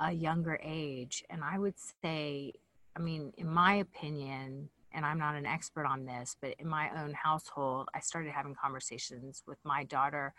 a 0.00 0.12
younger 0.12 0.58
age 0.62 1.24
and 1.30 1.42
i 1.44 1.58
would 1.58 1.74
say 2.02 2.52
I 2.96 3.00
mean, 3.00 3.32
in 3.36 3.48
my 3.48 3.74
opinion, 3.74 4.68
and 4.92 5.04
I'm 5.04 5.18
not 5.18 5.34
an 5.34 5.46
expert 5.46 5.86
on 5.86 6.04
this, 6.04 6.36
but 6.40 6.54
in 6.58 6.68
my 6.68 6.90
own 7.02 7.12
household, 7.12 7.88
I 7.94 8.00
started 8.00 8.32
having 8.32 8.54
conversations 8.54 9.42
with 9.46 9.58
my 9.64 9.84
daughter 9.84 10.32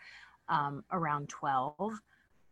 um, 0.48 0.84
around 0.90 1.28
12, 1.28 2.00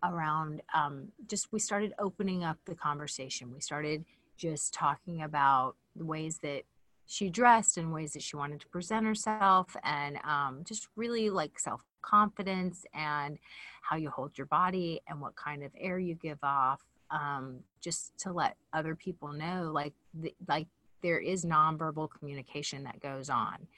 around 0.02 0.61
um, 0.75 1.08
just 1.26 1.52
we 1.52 1.58
started 1.58 1.94
opening 1.99 2.44
up 2.44 2.58
the 2.66 2.75
conversation. 2.75 3.50
We 3.50 3.61
started 3.61 4.04
just 4.37 4.75
talking 4.75 5.23
about 5.23 5.76
the 5.96 6.04
ways 6.04 6.38
that 6.42 6.62
she 7.06 7.28
dressed 7.28 7.76
and 7.76 7.92
ways 7.92 8.12
that 8.12 8.22
she 8.22 8.36
wanted 8.36 8.60
to 8.60 8.68
present 8.68 9.06
herself 9.06 9.76
and 9.84 10.18
um, 10.24 10.62
just 10.64 10.88
really 10.96 11.30
like 11.30 11.58
self 11.58 11.82
confidence 12.02 12.84
and 12.94 13.38
how 13.82 13.96
you 13.96 14.10
hold 14.10 14.36
your 14.38 14.46
body 14.46 15.00
and 15.08 15.20
what 15.20 15.36
kind 15.36 15.62
of 15.62 15.70
air 15.78 15.98
you 15.98 16.14
give 16.14 16.38
off 16.42 16.82
um, 17.10 17.60
just 17.80 18.16
to 18.18 18.32
let 18.32 18.56
other 18.72 18.94
people 18.94 19.32
know 19.32 19.70
like 19.72 19.92
like 20.48 20.66
there 21.02 21.18
is 21.18 21.44
nonverbal 21.44 22.08
communication 22.10 22.84
that 22.84 22.98
goes 23.00 23.28
on. 23.28 23.68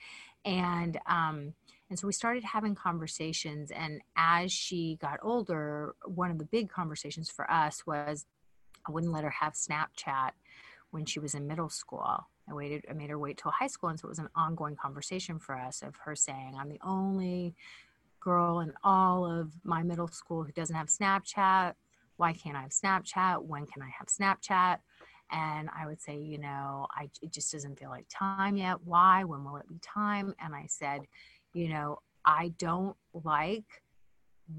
And 0.44 0.99
um, 1.06 1.54
and 1.90 1.99
so 1.99 2.06
we 2.06 2.12
started 2.12 2.44
having 2.44 2.75
conversations 2.75 3.70
and 3.70 4.00
as 4.16 4.52
she 4.52 4.99
got 5.00 5.18
older 5.23 5.94
one 6.04 6.30
of 6.30 6.38
the 6.38 6.44
big 6.44 6.68
conversations 6.68 7.30
for 7.30 7.50
us 7.50 7.87
was 7.87 8.26
i 8.87 8.90
wouldn't 8.90 9.12
let 9.12 9.25
her 9.25 9.30
have 9.30 9.52
snapchat 9.54 10.30
when 10.90 11.05
she 11.05 11.21
was 11.21 11.35
in 11.35 11.47
middle 11.47 11.69
school 11.69 12.26
i 12.49 12.55
waited 12.55 12.85
i 12.90 12.93
made 12.93 13.11
her 13.11 13.19
wait 13.19 13.38
till 13.38 13.50
high 13.50 13.66
school 13.66 13.88
and 13.88 13.99
so 13.99 14.07
it 14.07 14.11
was 14.11 14.19
an 14.19 14.28
ongoing 14.35 14.76
conversation 14.76 15.38
for 15.38 15.57
us 15.57 15.83
of 15.83 15.95
her 15.97 16.14
saying 16.16 16.55
i'm 16.59 16.69
the 16.69 16.81
only 16.85 17.55
girl 18.21 18.61
in 18.61 18.73
all 18.83 19.25
of 19.25 19.52
my 19.62 19.83
middle 19.83 20.09
school 20.09 20.43
who 20.43 20.52
doesn't 20.52 20.76
have 20.76 20.88
snapchat 20.88 21.75
why 22.16 22.33
can't 22.33 22.57
I 22.57 22.62
have 22.62 22.71
Snapchat? 22.71 23.43
When 23.43 23.66
can 23.66 23.83
I 23.83 23.90
have 23.99 24.09
Snapchat? 24.09 24.78
And 25.31 25.69
I 25.76 25.87
would 25.87 26.00
say, 26.00 26.19
you 26.19 26.38
know, 26.38 26.87
I, 26.93 27.11
it 27.21 27.33
just 27.33 27.52
doesn't 27.52 27.78
feel 27.78 27.90
like 27.90 28.07
time 28.09 28.57
yet. 28.57 28.76
Why? 28.85 29.25
When 29.25 29.45
will 29.45 29.57
it 29.57 29.69
be 29.69 29.78
time? 29.81 30.35
And 30.40 30.55
I 30.55 30.66
said, 30.69 31.02
you 31.52 31.69
know, 31.69 31.99
I 32.25 32.52
don't 32.59 32.97
like 33.12 33.83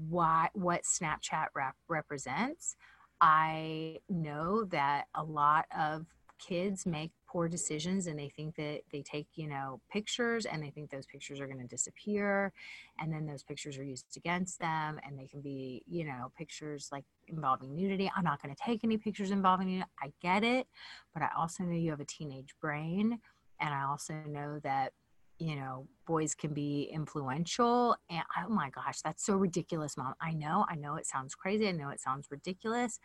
why, 0.08 0.50
what 0.52 0.82
Snapchat 0.82 1.46
rep- 1.54 1.76
represents. 1.88 2.76
I 3.20 3.98
know 4.08 4.64
that 4.64 5.06
a 5.14 5.22
lot 5.22 5.66
of 5.76 6.06
kids 6.38 6.86
make 6.86 7.10
poor 7.26 7.48
decisions 7.48 8.06
and 8.06 8.18
they 8.18 8.28
think 8.28 8.54
that 8.54 8.80
they 8.92 9.02
take 9.02 9.26
you 9.34 9.48
know 9.48 9.80
pictures 9.90 10.46
and 10.46 10.62
they 10.62 10.70
think 10.70 10.88
those 10.88 11.04
pictures 11.06 11.40
are 11.40 11.46
going 11.46 11.58
to 11.58 11.66
disappear 11.66 12.52
and 13.00 13.12
then 13.12 13.26
those 13.26 13.42
pictures 13.42 13.76
are 13.76 13.82
used 13.84 14.16
against 14.16 14.60
them 14.60 15.00
and 15.04 15.18
they 15.18 15.26
can 15.26 15.40
be 15.40 15.82
you 15.86 16.04
know 16.04 16.30
pictures 16.38 16.88
like 16.92 17.04
involving 17.26 17.74
nudity. 17.74 18.10
I'm 18.16 18.24
not 18.24 18.40
going 18.40 18.54
to 18.54 18.62
take 18.64 18.84
any 18.84 18.96
pictures 18.96 19.30
involving 19.30 19.66
nudity. 19.68 19.90
I 20.00 20.12
get 20.22 20.44
it 20.44 20.66
but 21.12 21.22
i 21.22 21.28
also 21.36 21.64
know 21.64 21.76
you 21.76 21.90
have 21.90 22.00
a 22.00 22.04
teenage 22.04 22.54
brain 22.60 23.18
and 23.60 23.74
i 23.74 23.82
also 23.82 24.14
know 24.26 24.60
that 24.62 24.92
you 25.38 25.54
know 25.54 25.86
boys 26.06 26.34
can 26.34 26.52
be 26.52 26.90
influential 26.92 27.96
and 28.10 28.22
oh 28.38 28.48
my 28.48 28.70
gosh 28.70 29.00
that's 29.02 29.24
so 29.24 29.36
ridiculous 29.36 29.96
mom 29.96 30.14
i 30.20 30.32
know 30.32 30.66
i 30.68 30.74
know 30.74 30.96
it 30.96 31.06
sounds 31.06 31.34
crazy 31.34 31.68
i 31.68 31.72
know 31.72 31.90
it 31.90 32.00
sounds 32.00 32.26
ridiculous 32.30 32.98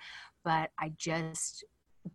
but 0.44 0.72
i 0.80 0.92
just 0.98 1.64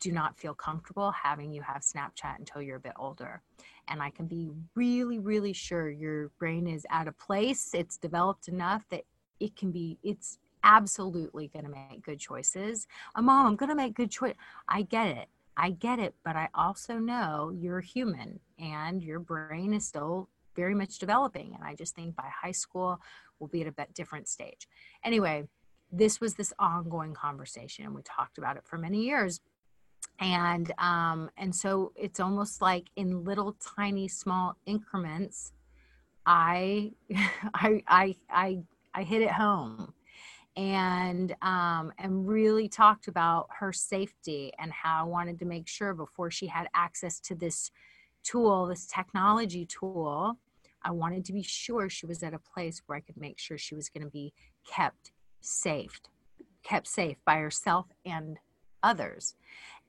do 0.00 0.12
not 0.12 0.38
feel 0.38 0.54
comfortable 0.54 1.10
having 1.10 1.52
you 1.52 1.62
have 1.62 1.82
Snapchat 1.82 2.38
until 2.38 2.60
you're 2.60 2.76
a 2.76 2.80
bit 2.80 2.92
older. 2.96 3.42
And 3.88 4.02
I 4.02 4.10
can 4.10 4.26
be 4.26 4.50
really, 4.74 5.18
really 5.18 5.52
sure 5.52 5.90
your 5.90 6.30
brain 6.38 6.66
is 6.66 6.86
at 6.90 7.08
a 7.08 7.12
place, 7.12 7.70
it's 7.72 7.96
developed 7.96 8.48
enough 8.48 8.84
that 8.90 9.04
it 9.40 9.56
can 9.56 9.70
be, 9.70 9.98
it's 10.02 10.38
absolutely 10.64 11.48
going 11.48 11.64
to 11.64 11.70
make 11.70 12.02
good 12.02 12.18
choices. 12.18 12.86
A 13.14 13.22
mom, 13.22 13.46
I'm 13.46 13.56
going 13.56 13.70
to 13.70 13.74
make 13.74 13.94
good 13.94 14.10
choice. 14.10 14.34
I 14.68 14.82
get 14.82 15.08
it. 15.08 15.28
I 15.58 15.70
get 15.70 15.98
it. 15.98 16.14
But 16.24 16.36
I 16.36 16.48
also 16.54 16.94
know 16.98 17.52
you're 17.54 17.80
human 17.80 18.40
and 18.58 19.02
your 19.02 19.20
brain 19.20 19.74
is 19.74 19.86
still 19.86 20.28
very 20.56 20.74
much 20.74 20.98
developing. 20.98 21.54
And 21.54 21.64
I 21.64 21.74
just 21.74 21.94
think 21.94 22.16
by 22.16 22.30
high 22.42 22.52
school, 22.52 23.00
we'll 23.38 23.48
be 23.48 23.62
at 23.62 23.66
a 23.66 23.92
different 23.92 24.28
stage. 24.28 24.68
Anyway, 25.04 25.48
this 25.90 26.20
was 26.20 26.34
this 26.34 26.52
ongoing 26.58 27.14
conversation 27.14 27.84
and 27.84 27.94
we 27.94 28.02
talked 28.02 28.38
about 28.38 28.56
it 28.56 28.64
for 28.64 28.78
many 28.78 29.02
years 29.02 29.40
and 30.20 30.72
um, 30.78 31.30
and 31.36 31.54
so 31.54 31.92
it's 31.96 32.20
almost 32.20 32.60
like 32.60 32.90
in 32.96 33.24
little 33.24 33.56
tiny 33.76 34.08
small 34.08 34.56
increments 34.66 35.52
i 36.26 36.92
i 37.54 37.82
i 37.86 38.14
i, 38.30 38.58
I 38.94 39.02
hit 39.02 39.22
it 39.22 39.30
home 39.30 39.92
and 40.58 41.34
um, 41.40 41.92
and 41.98 42.28
really 42.28 42.68
talked 42.68 43.08
about 43.08 43.48
her 43.58 43.72
safety 43.72 44.52
and 44.58 44.72
how 44.72 45.02
i 45.02 45.04
wanted 45.04 45.38
to 45.38 45.44
make 45.44 45.66
sure 45.68 45.94
before 45.94 46.30
she 46.30 46.46
had 46.48 46.68
access 46.74 47.20
to 47.20 47.34
this 47.34 47.70
tool 48.24 48.66
this 48.66 48.86
technology 48.86 49.64
tool 49.64 50.36
i 50.82 50.90
wanted 50.90 51.24
to 51.24 51.32
be 51.32 51.42
sure 51.42 51.88
she 51.88 52.06
was 52.06 52.22
at 52.22 52.34
a 52.34 52.38
place 52.40 52.82
where 52.86 52.98
i 52.98 53.00
could 53.00 53.16
make 53.16 53.38
sure 53.38 53.56
she 53.56 53.74
was 53.74 53.88
going 53.88 54.04
to 54.04 54.10
be 54.10 54.32
kept 54.66 55.12
safe 55.40 56.00
kept 56.62 56.86
safe 56.86 57.16
by 57.24 57.36
herself 57.36 57.86
and 58.04 58.38
others. 58.82 59.34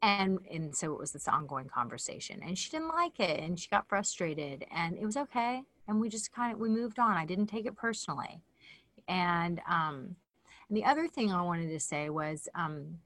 And 0.01 0.39
and 0.49 0.73
so 0.75 0.93
it 0.93 0.99
was 0.99 1.11
this 1.11 1.27
ongoing 1.27 1.67
conversation 1.67 2.39
and 2.41 2.57
she 2.57 2.69
didn't 2.69 2.87
like 2.87 3.19
it 3.19 3.41
and 3.41 3.59
she 3.59 3.67
got 3.67 3.89
frustrated 3.89 4.65
and 4.71 4.97
it 4.97 5.05
was 5.05 5.17
okay 5.17 5.61
and 5.87 5.99
we 5.99 6.07
just 6.07 6.31
kind 6.31 6.53
of 6.53 6.59
we 6.59 6.69
moved 6.69 6.99
on. 6.99 7.17
I 7.17 7.25
didn't 7.25 7.47
take 7.47 7.65
it 7.65 7.75
personally. 7.75 8.41
And 9.09 9.59
um 9.69 10.15
and 10.69 10.77
the 10.77 10.85
other 10.85 11.07
thing 11.07 11.31
i 11.31 11.41
wanted 11.41 11.69
to 11.69 11.79
say 11.79 12.09
was 12.09 12.47
um 12.55 12.99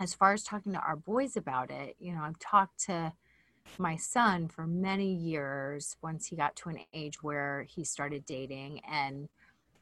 as 0.00 0.14
far 0.14 0.32
as 0.32 0.42
talking 0.42 0.72
to 0.72 0.78
our 0.80 0.96
boys 0.96 1.36
about 1.36 1.70
it 1.70 1.96
you 1.98 2.12
know 2.12 2.22
i've 2.22 2.38
talked 2.38 2.78
to 2.78 3.12
my 3.78 3.96
son 3.96 4.48
for 4.48 4.66
many 4.66 5.12
years 5.12 5.96
once 6.02 6.26
he 6.26 6.36
got 6.36 6.56
to 6.56 6.68
an 6.68 6.78
age 6.92 7.22
where 7.22 7.64
he 7.68 7.84
started 7.84 8.24
dating 8.26 8.80
and 8.90 9.28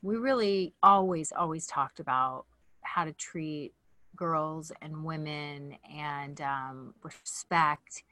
we 0.02 0.16
really 0.16 0.74
always 0.82 1.32
always 1.32 1.66
talked 1.66 2.00
about 2.00 2.44
how 2.82 3.04
to 3.04 3.12
treat 3.12 3.72
girls 4.16 4.72
and 4.82 5.04
women 5.04 5.76
and 5.96 6.40
um, 6.40 6.94
respect. 7.02 8.02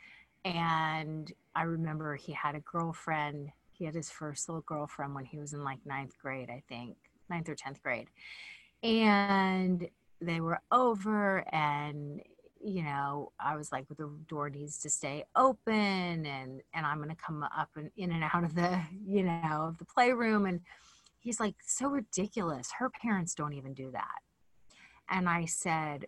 And 0.44 1.32
I 1.54 1.62
remember 1.62 2.16
he 2.16 2.32
had 2.32 2.54
a 2.54 2.60
girlfriend. 2.60 3.50
He 3.72 3.84
had 3.84 3.94
his 3.94 4.10
first 4.10 4.48
little 4.48 4.62
girlfriend 4.62 5.14
when 5.14 5.24
he 5.24 5.38
was 5.38 5.52
in 5.52 5.64
like 5.64 5.84
ninth 5.84 6.14
grade, 6.20 6.50
I 6.50 6.62
think, 6.68 6.96
ninth 7.28 7.48
or 7.48 7.54
10th 7.54 7.82
grade. 7.82 8.08
And 8.82 9.88
they 10.20 10.40
were 10.40 10.60
over 10.72 11.44
and 11.52 12.20
you 12.60 12.82
know 12.82 13.30
i 13.38 13.56
was 13.56 13.70
like 13.70 13.86
the 13.88 14.10
door 14.26 14.50
needs 14.50 14.78
to 14.78 14.90
stay 14.90 15.24
open 15.36 16.26
and 16.26 16.60
and 16.74 16.86
i'm 16.86 16.96
going 16.98 17.08
to 17.08 17.14
come 17.14 17.42
up 17.42 17.70
and 17.76 17.90
in 17.96 18.10
and 18.10 18.24
out 18.32 18.44
of 18.44 18.54
the 18.54 18.80
you 19.06 19.22
know 19.22 19.66
of 19.68 19.78
the 19.78 19.84
playroom. 19.84 20.46
And 20.46 20.60
he's 21.18 21.40
like 21.40 21.56
so 21.64 21.88
ridiculous. 21.88 22.70
Her 22.78 22.90
parents 22.90 23.34
don't 23.34 23.52
even 23.52 23.74
do 23.74 23.90
that. 23.92 24.18
And 25.10 25.28
i 25.28 25.44
said 25.44 26.06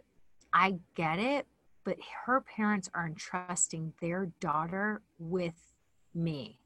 i 0.52 0.78
get 0.94 1.18
it 1.18 1.46
but 1.84 1.96
her 2.26 2.40
parents 2.40 2.90
are 2.94 3.06
entrusting 3.06 3.92
their 4.00 4.30
daughter 4.40 5.02
with 5.18 5.74
me 6.14 6.59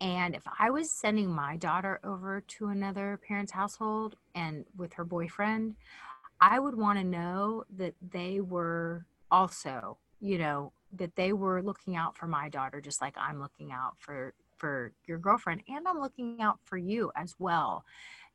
and 0.00 0.34
if 0.34 0.42
I 0.58 0.70
was 0.70 0.90
sending 0.90 1.28
my 1.30 1.56
daughter 1.56 2.00
over 2.04 2.40
to 2.40 2.68
another 2.68 3.20
parent's 3.26 3.52
household 3.52 4.16
and 4.34 4.64
with 4.76 4.94
her 4.94 5.04
boyfriend, 5.04 5.76
I 6.40 6.58
would 6.58 6.76
want 6.76 6.98
to 6.98 7.04
know 7.04 7.64
that 7.76 7.94
they 8.00 8.40
were 8.40 9.04
also, 9.30 9.98
you 10.20 10.38
know, 10.38 10.72
that 10.96 11.14
they 11.16 11.32
were 11.32 11.62
looking 11.62 11.96
out 11.96 12.16
for 12.16 12.26
my 12.26 12.48
daughter 12.48 12.80
just 12.80 13.00
like 13.00 13.14
I'm 13.16 13.40
looking 13.40 13.72
out 13.72 13.94
for 13.98 14.34
for 14.56 14.92
your 15.06 15.18
girlfriend 15.18 15.62
and 15.68 15.86
I'm 15.86 16.00
looking 16.00 16.40
out 16.40 16.58
for 16.64 16.76
you 16.76 17.12
as 17.16 17.34
well. 17.38 17.84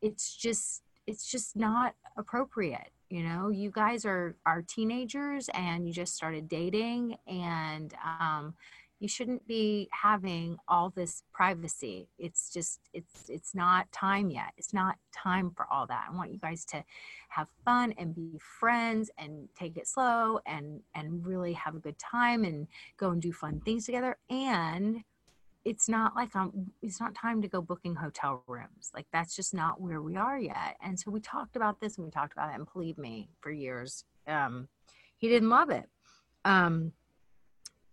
It's 0.02 0.36
just 0.36 0.84
it's 1.08 1.30
just 1.30 1.56
not 1.56 1.96
appropriate 2.18 2.92
you 3.10 3.22
know 3.22 3.50
you 3.50 3.70
guys 3.70 4.06
are 4.06 4.36
are 4.46 4.64
teenagers 4.64 5.50
and 5.54 5.88
you 5.88 5.94
just 5.94 6.16
started 6.16 6.48
dating 6.48 7.16
and 7.28 7.94
um 8.20 8.56
you 9.00 9.08
shouldn't 9.08 9.46
be 9.48 9.90
having 9.92 10.58
all 10.68 10.90
this 10.90 11.24
privacy. 11.34 12.08
It's 12.18 12.52
just 12.52 12.80
it's 12.94 13.30
it's 13.30 13.54
not 13.54 13.92
time 13.92 14.30
yet. 14.30 14.54
It's 14.58 14.74
not 14.74 14.98
time 15.14 15.52
for 15.56 15.68
all 15.72 15.86
that. 15.88 16.08
I 16.10 16.16
want 16.16 16.32
you 16.32 16.40
guys 16.40 16.64
to 16.66 16.84
have 17.30 17.48
fun 17.66 17.94
and 17.98 18.16
be 18.16 18.40
friends 18.40 19.12
and 19.18 19.50
take 19.58 19.78
it 19.78 19.88
slow 19.88 20.40
and 20.46 20.82
and 20.94 21.26
really 21.26 21.54
have 21.54 21.76
a 21.76 21.80
good 21.80 22.00
time 22.00 22.46
and 22.46 22.68
go 22.98 23.12
and 23.12 23.22
do 23.22 23.34
fun 23.34 23.60
things 23.60 23.86
together. 23.86 24.18
And 24.30 25.04
it's 25.66 25.90
not 25.90 26.16
like 26.16 26.36
um 26.36 26.72
it's 26.82 27.02
not 27.02 27.16
time 27.16 27.42
to 27.42 27.50
go 27.50 27.62
booking 27.62 27.96
hotel 27.96 28.44
rooms. 28.48 28.92
Like 28.94 29.08
that's 29.12 29.36
just 29.36 29.54
not 29.54 29.82
where 29.82 30.02
we 30.02 30.16
are 30.16 30.40
yet. 30.40 30.78
And 30.82 30.98
so 30.98 31.12
we 31.12 31.20
talked 31.20 31.58
about 31.58 31.82
this 31.82 31.98
and 31.98 32.06
we 32.06 32.12
talked 32.12 32.34
about 32.34 32.52
it. 32.52 32.56
And 32.56 32.68
believe 32.72 32.98
me 32.98 33.28
for 33.42 33.52
years 33.52 34.06
um 34.26 34.70
he 35.18 35.28
didn't 35.28 35.50
love 35.50 35.70
it. 35.70 35.90
Um 36.46 36.94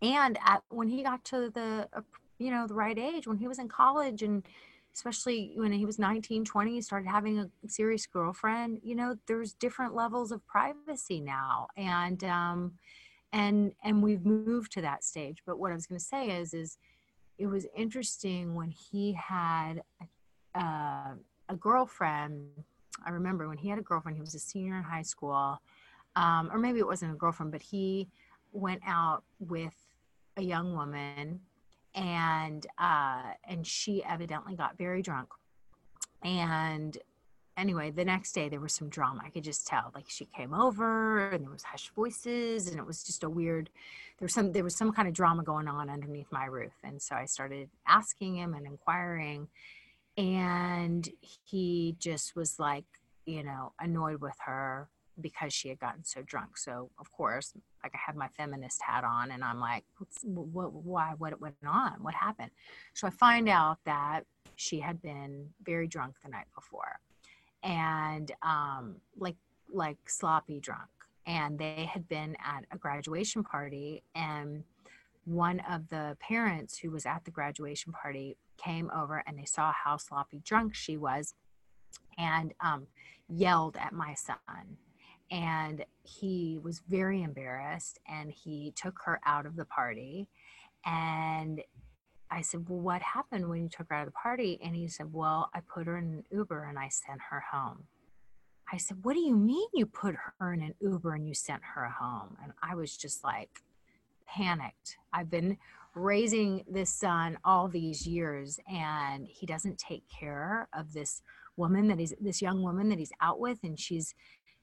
and 0.02 0.38
at, 0.44 0.62
when 0.68 0.88
he 0.88 1.02
got 1.02 1.24
to 1.24 1.50
the 1.50 1.88
uh, 1.94 2.00
you 2.38 2.50
know 2.50 2.66
the 2.66 2.74
right 2.74 2.98
age 2.98 3.26
when 3.26 3.38
he 3.38 3.48
was 3.48 3.58
in 3.58 3.68
college 3.68 4.22
and 4.22 4.42
especially 4.94 5.52
when 5.54 5.72
he 5.72 5.86
was 5.86 5.98
19 5.98 6.44
20 6.44 6.72
he 6.72 6.82
started 6.82 7.08
having 7.08 7.38
a 7.38 7.48
serious 7.68 8.04
girlfriend 8.06 8.80
you 8.82 8.94
know 8.94 9.16
there's 9.26 9.54
different 9.54 9.94
levels 9.94 10.32
of 10.32 10.46
privacy 10.46 11.20
now. 11.20 11.68
And 11.76 12.22
um 12.24 12.72
and 13.32 13.72
and 13.82 14.02
we've 14.02 14.26
moved 14.26 14.72
to 14.72 14.82
that 14.82 15.04
stage. 15.04 15.42
But 15.46 15.58
what 15.58 15.70
i 15.70 15.74
was 15.74 15.86
going 15.86 15.98
to 15.98 16.04
say 16.04 16.30
is 16.30 16.52
is 16.52 16.78
it 17.38 17.46
was 17.46 17.66
interesting 17.76 18.54
when 18.54 18.70
he 18.70 19.12
had 19.14 19.82
uh, 20.54 21.14
a 21.48 21.56
girlfriend 21.58 22.46
i 23.06 23.10
remember 23.10 23.48
when 23.48 23.56
he 23.56 23.68
had 23.68 23.78
a 23.78 23.82
girlfriend 23.82 24.16
he 24.16 24.20
was 24.20 24.34
a 24.34 24.38
senior 24.38 24.76
in 24.76 24.82
high 24.82 25.02
school 25.02 25.60
um, 26.14 26.50
or 26.52 26.58
maybe 26.58 26.78
it 26.78 26.86
wasn't 26.86 27.10
a 27.10 27.16
girlfriend 27.16 27.50
but 27.50 27.62
he 27.62 28.06
went 28.52 28.82
out 28.86 29.24
with 29.40 29.74
a 30.36 30.42
young 30.42 30.74
woman 30.74 31.40
and 31.94 32.66
uh 32.78 33.32
and 33.44 33.66
she 33.66 34.02
evidently 34.04 34.54
got 34.54 34.78
very 34.78 35.02
drunk. 35.02 35.28
And 36.22 36.96
anyway 37.56 37.90
the 37.90 38.04
next 38.04 38.32
day 38.32 38.48
there 38.48 38.60
was 38.60 38.72
some 38.72 38.88
drama. 38.88 39.22
I 39.24 39.30
could 39.30 39.44
just 39.44 39.66
tell 39.66 39.90
like 39.94 40.06
she 40.08 40.24
came 40.24 40.54
over 40.54 41.28
and 41.30 41.44
there 41.44 41.50
was 41.50 41.64
hushed 41.64 41.90
voices 41.94 42.68
and 42.68 42.78
it 42.78 42.86
was 42.86 43.02
just 43.02 43.24
a 43.24 43.30
weird 43.30 43.68
there 44.18 44.26
was 44.26 44.34
some 44.34 44.52
there 44.52 44.64
was 44.64 44.76
some 44.76 44.92
kind 44.92 45.06
of 45.08 45.14
drama 45.14 45.42
going 45.42 45.68
on 45.68 45.90
underneath 45.90 46.30
my 46.30 46.46
roof. 46.46 46.72
And 46.82 47.00
so 47.00 47.14
i 47.14 47.26
started 47.26 47.68
asking 47.86 48.36
him 48.36 48.54
and 48.54 48.66
inquiring 48.66 49.48
and 50.16 51.08
he 51.20 51.96
just 51.98 52.36
was 52.36 52.58
like 52.58 52.84
you 53.26 53.42
know 53.42 53.72
annoyed 53.80 54.20
with 54.20 54.36
her 54.44 54.88
because 55.20 55.52
she 55.52 55.68
had 55.68 55.78
gotten 55.78 56.04
so 56.04 56.22
drunk. 56.22 56.56
So 56.56 56.90
of 56.98 57.10
course, 57.12 57.52
like 57.82 57.92
I 57.94 57.98
had 58.06 58.16
my 58.16 58.28
feminist 58.28 58.80
hat 58.82 59.04
on, 59.04 59.30
and 59.30 59.44
I'm 59.44 59.60
like, 59.60 59.84
what, 60.22 60.72
why, 60.72 61.14
what 61.18 61.38
went 61.40 61.56
on? 61.66 61.94
What 62.00 62.14
happened? 62.14 62.50
So 62.94 63.06
I 63.06 63.10
find 63.10 63.48
out 63.48 63.78
that 63.84 64.22
she 64.56 64.80
had 64.80 65.02
been 65.02 65.48
very 65.64 65.86
drunk 65.86 66.14
the 66.22 66.30
night 66.30 66.46
before, 66.54 67.00
and 67.62 68.30
um, 68.42 68.96
like 69.16 69.36
like 69.72 69.98
sloppy 70.06 70.60
drunk. 70.60 70.88
And 71.24 71.56
they 71.56 71.88
had 71.92 72.08
been 72.08 72.36
at 72.44 72.64
a 72.72 72.78
graduation 72.78 73.44
party, 73.44 74.02
and 74.14 74.64
one 75.24 75.60
of 75.70 75.88
the 75.88 76.16
parents 76.20 76.78
who 76.78 76.90
was 76.90 77.06
at 77.06 77.24
the 77.24 77.30
graduation 77.30 77.92
party 77.92 78.36
came 78.56 78.90
over, 78.90 79.22
and 79.26 79.38
they 79.38 79.44
saw 79.44 79.72
how 79.72 79.96
sloppy 79.96 80.40
drunk 80.44 80.74
she 80.74 80.96
was, 80.96 81.34
and 82.18 82.54
um, 82.60 82.88
yelled 83.28 83.76
at 83.76 83.92
my 83.92 84.14
son 84.14 84.76
and 85.32 85.84
he 86.04 86.58
was 86.62 86.82
very 86.88 87.22
embarrassed 87.22 87.98
and 88.06 88.30
he 88.30 88.72
took 88.76 88.98
her 89.04 89.18
out 89.24 89.46
of 89.46 89.56
the 89.56 89.64
party. 89.64 90.28
And 90.86 91.60
i 92.30 92.40
said 92.40 92.66
well 92.68 92.80
what 92.80 93.02
happened 93.02 93.46
when 93.48 93.62
you 93.62 93.68
took 93.68 93.88
her 93.88 93.96
out 93.96 94.06
of 94.06 94.12
the 94.12 94.20
party? 94.22 94.60
And 94.62 94.76
he 94.76 94.86
said 94.88 95.12
well 95.12 95.50
i 95.54 95.60
put 95.60 95.86
her 95.86 95.96
in 95.96 96.04
an 96.04 96.24
uber 96.30 96.64
and 96.64 96.78
i 96.78 96.88
sent 96.88 97.20
her 97.30 97.42
home. 97.50 97.84
I 98.72 98.76
said 98.76 98.98
what 99.02 99.14
do 99.14 99.20
you 99.20 99.36
mean 99.36 99.68
you 99.72 99.86
put 99.86 100.14
her 100.38 100.52
in 100.52 100.62
an 100.62 100.74
uber 100.80 101.14
and 101.14 101.26
you 101.26 101.34
sent 101.34 101.62
her 101.74 101.88
home? 101.88 102.36
And 102.42 102.52
i 102.62 102.74
was 102.74 102.96
just 102.96 103.24
like 103.24 103.62
panicked. 104.26 104.96
I've 105.12 105.30
been 105.30 105.56
raising 105.94 106.64
this 106.70 106.90
son 106.90 107.38
all 107.44 107.68
these 107.68 108.06
years 108.06 108.58
and 108.66 109.26
he 109.26 109.46
doesn't 109.46 109.78
take 109.78 110.04
care 110.08 110.68
of 110.72 110.92
this 110.92 111.22
woman 111.56 111.86
that 111.88 111.98
he's 111.98 112.14
this 112.20 112.40
young 112.40 112.62
woman 112.62 112.88
that 112.88 112.98
he's 112.98 113.12
out 113.20 113.38
with 113.38 113.58
and 113.62 113.78
she's 113.78 114.14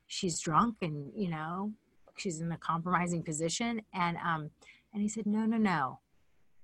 she's 0.09 0.39
drunk 0.39 0.75
and 0.81 1.11
you 1.15 1.29
know 1.29 1.71
she's 2.17 2.41
in 2.41 2.51
a 2.51 2.57
compromising 2.57 3.23
position. 3.23 3.81
And 3.93 4.17
um 4.17 4.49
and 4.93 5.01
he 5.01 5.07
said 5.07 5.25
no 5.25 5.45
no 5.45 5.57
no. 5.57 5.99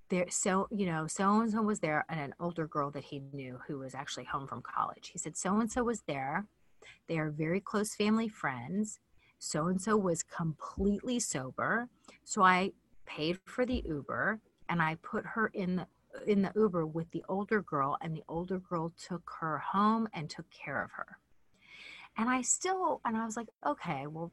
There 0.09 0.25
so 0.29 0.67
you 0.69 0.87
know 0.87 1.07
so 1.07 1.39
and 1.39 1.51
so 1.51 1.61
was 1.61 1.79
there 1.79 2.03
and 2.09 2.19
an 2.19 2.33
older 2.39 2.67
girl 2.67 2.91
that 2.91 3.05
he 3.05 3.21
knew 3.31 3.59
who 3.67 3.79
was 3.79 3.95
actually 3.95 4.25
home 4.25 4.47
from 4.47 4.61
college. 4.61 5.09
He 5.13 5.19
said 5.19 5.37
so 5.37 5.59
and 5.59 5.71
so 5.71 5.83
was 5.83 6.01
there. 6.01 6.45
They 7.07 7.17
are 7.17 7.29
very 7.29 7.61
close 7.61 7.95
family 7.95 8.27
friends. 8.27 8.99
So 9.39 9.67
and 9.67 9.81
so 9.81 9.95
was 9.95 10.23
completely 10.23 11.19
sober. 11.19 11.87
So 12.25 12.41
i 12.43 12.71
paid 13.05 13.37
for 13.45 13.67
the 13.67 13.83
uber 13.85 14.39
and 14.67 14.81
i 14.81 14.95
put 15.03 15.23
her 15.23 15.51
in 15.53 15.75
the 15.75 15.87
in 16.25 16.41
the 16.41 16.51
uber 16.55 16.87
with 16.87 17.11
the 17.11 17.23
older 17.29 17.61
girl 17.61 17.97
and 18.01 18.15
the 18.15 18.23
older 18.27 18.57
girl 18.57 18.91
took 18.97 19.29
her 19.39 19.59
home 19.59 20.07
and 20.13 20.27
took 20.27 20.49
care 20.49 20.81
of 20.81 20.89
her 20.91 21.19
and 22.17 22.29
I 22.29 22.41
still, 22.41 23.01
and 23.05 23.17
I 23.17 23.25
was 23.25 23.35
like, 23.35 23.49
okay, 23.65 24.07
well, 24.07 24.31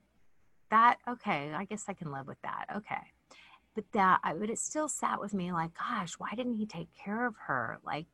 that, 0.70 0.98
okay, 1.08 1.52
I 1.54 1.64
guess 1.64 1.84
I 1.88 1.92
can 1.92 2.12
live 2.12 2.26
with 2.26 2.40
that. 2.42 2.66
Okay. 2.76 3.02
But 3.74 3.84
that, 3.92 4.20
I, 4.22 4.34
but 4.34 4.50
it 4.50 4.58
still 4.58 4.88
sat 4.88 5.20
with 5.20 5.32
me 5.32 5.52
like, 5.52 5.70
gosh, 5.74 6.14
why 6.14 6.30
didn't 6.36 6.56
he 6.56 6.66
take 6.66 6.88
care 6.94 7.26
of 7.26 7.34
her? 7.46 7.78
Like, 7.84 8.06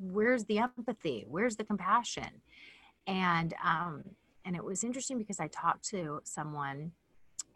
where's 0.00 0.44
the 0.44 0.58
empathy? 0.58 1.24
Where's 1.28 1.56
the 1.56 1.64
compassion? 1.64 2.42
And, 3.06 3.54
um, 3.64 4.02
and 4.44 4.56
it 4.56 4.64
was 4.64 4.84
interesting 4.84 5.18
because 5.18 5.40
I 5.40 5.48
talked 5.48 5.84
to 5.90 6.20
someone 6.24 6.92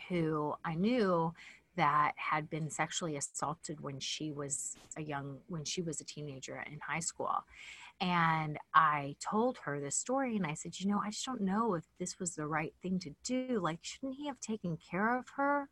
who 0.09 0.55
I 0.65 0.75
knew 0.75 1.35
that 1.77 2.13
had 2.17 2.51
been 2.51 2.71
sexually 2.71 3.17
assaulted 3.17 3.81
when 3.81 4.01
she 4.01 4.33
was 4.33 4.77
a 4.97 5.03
young 5.03 5.39
when 5.47 5.65
she 5.65 5.83
was 5.83 6.01
a 6.01 6.05
teenager 6.05 6.63
in 6.71 6.79
high 6.81 7.01
school 7.01 7.45
and 8.01 8.59
I 8.75 9.17
told 9.21 9.59
her 9.65 9.79
this 9.79 9.97
story 9.97 10.37
and 10.37 10.47
I 10.47 10.55
said, 10.55 10.81
you 10.81 10.89
know, 10.89 11.01
I 11.05 11.11
just 11.11 11.27
don't 11.27 11.43
know 11.43 11.75
if 11.75 11.85
this 11.99 12.19
was 12.19 12.35
the 12.35 12.47
right 12.47 12.73
thing 12.83 12.99
to 13.01 13.15
do. 13.25 13.61
Like, 13.61 13.81
shouldn't 13.83 14.17
he 14.17 14.27
have 14.27 14.41
taken 14.41 14.79
care 14.91 15.19
of 15.19 15.27
her? 15.37 15.69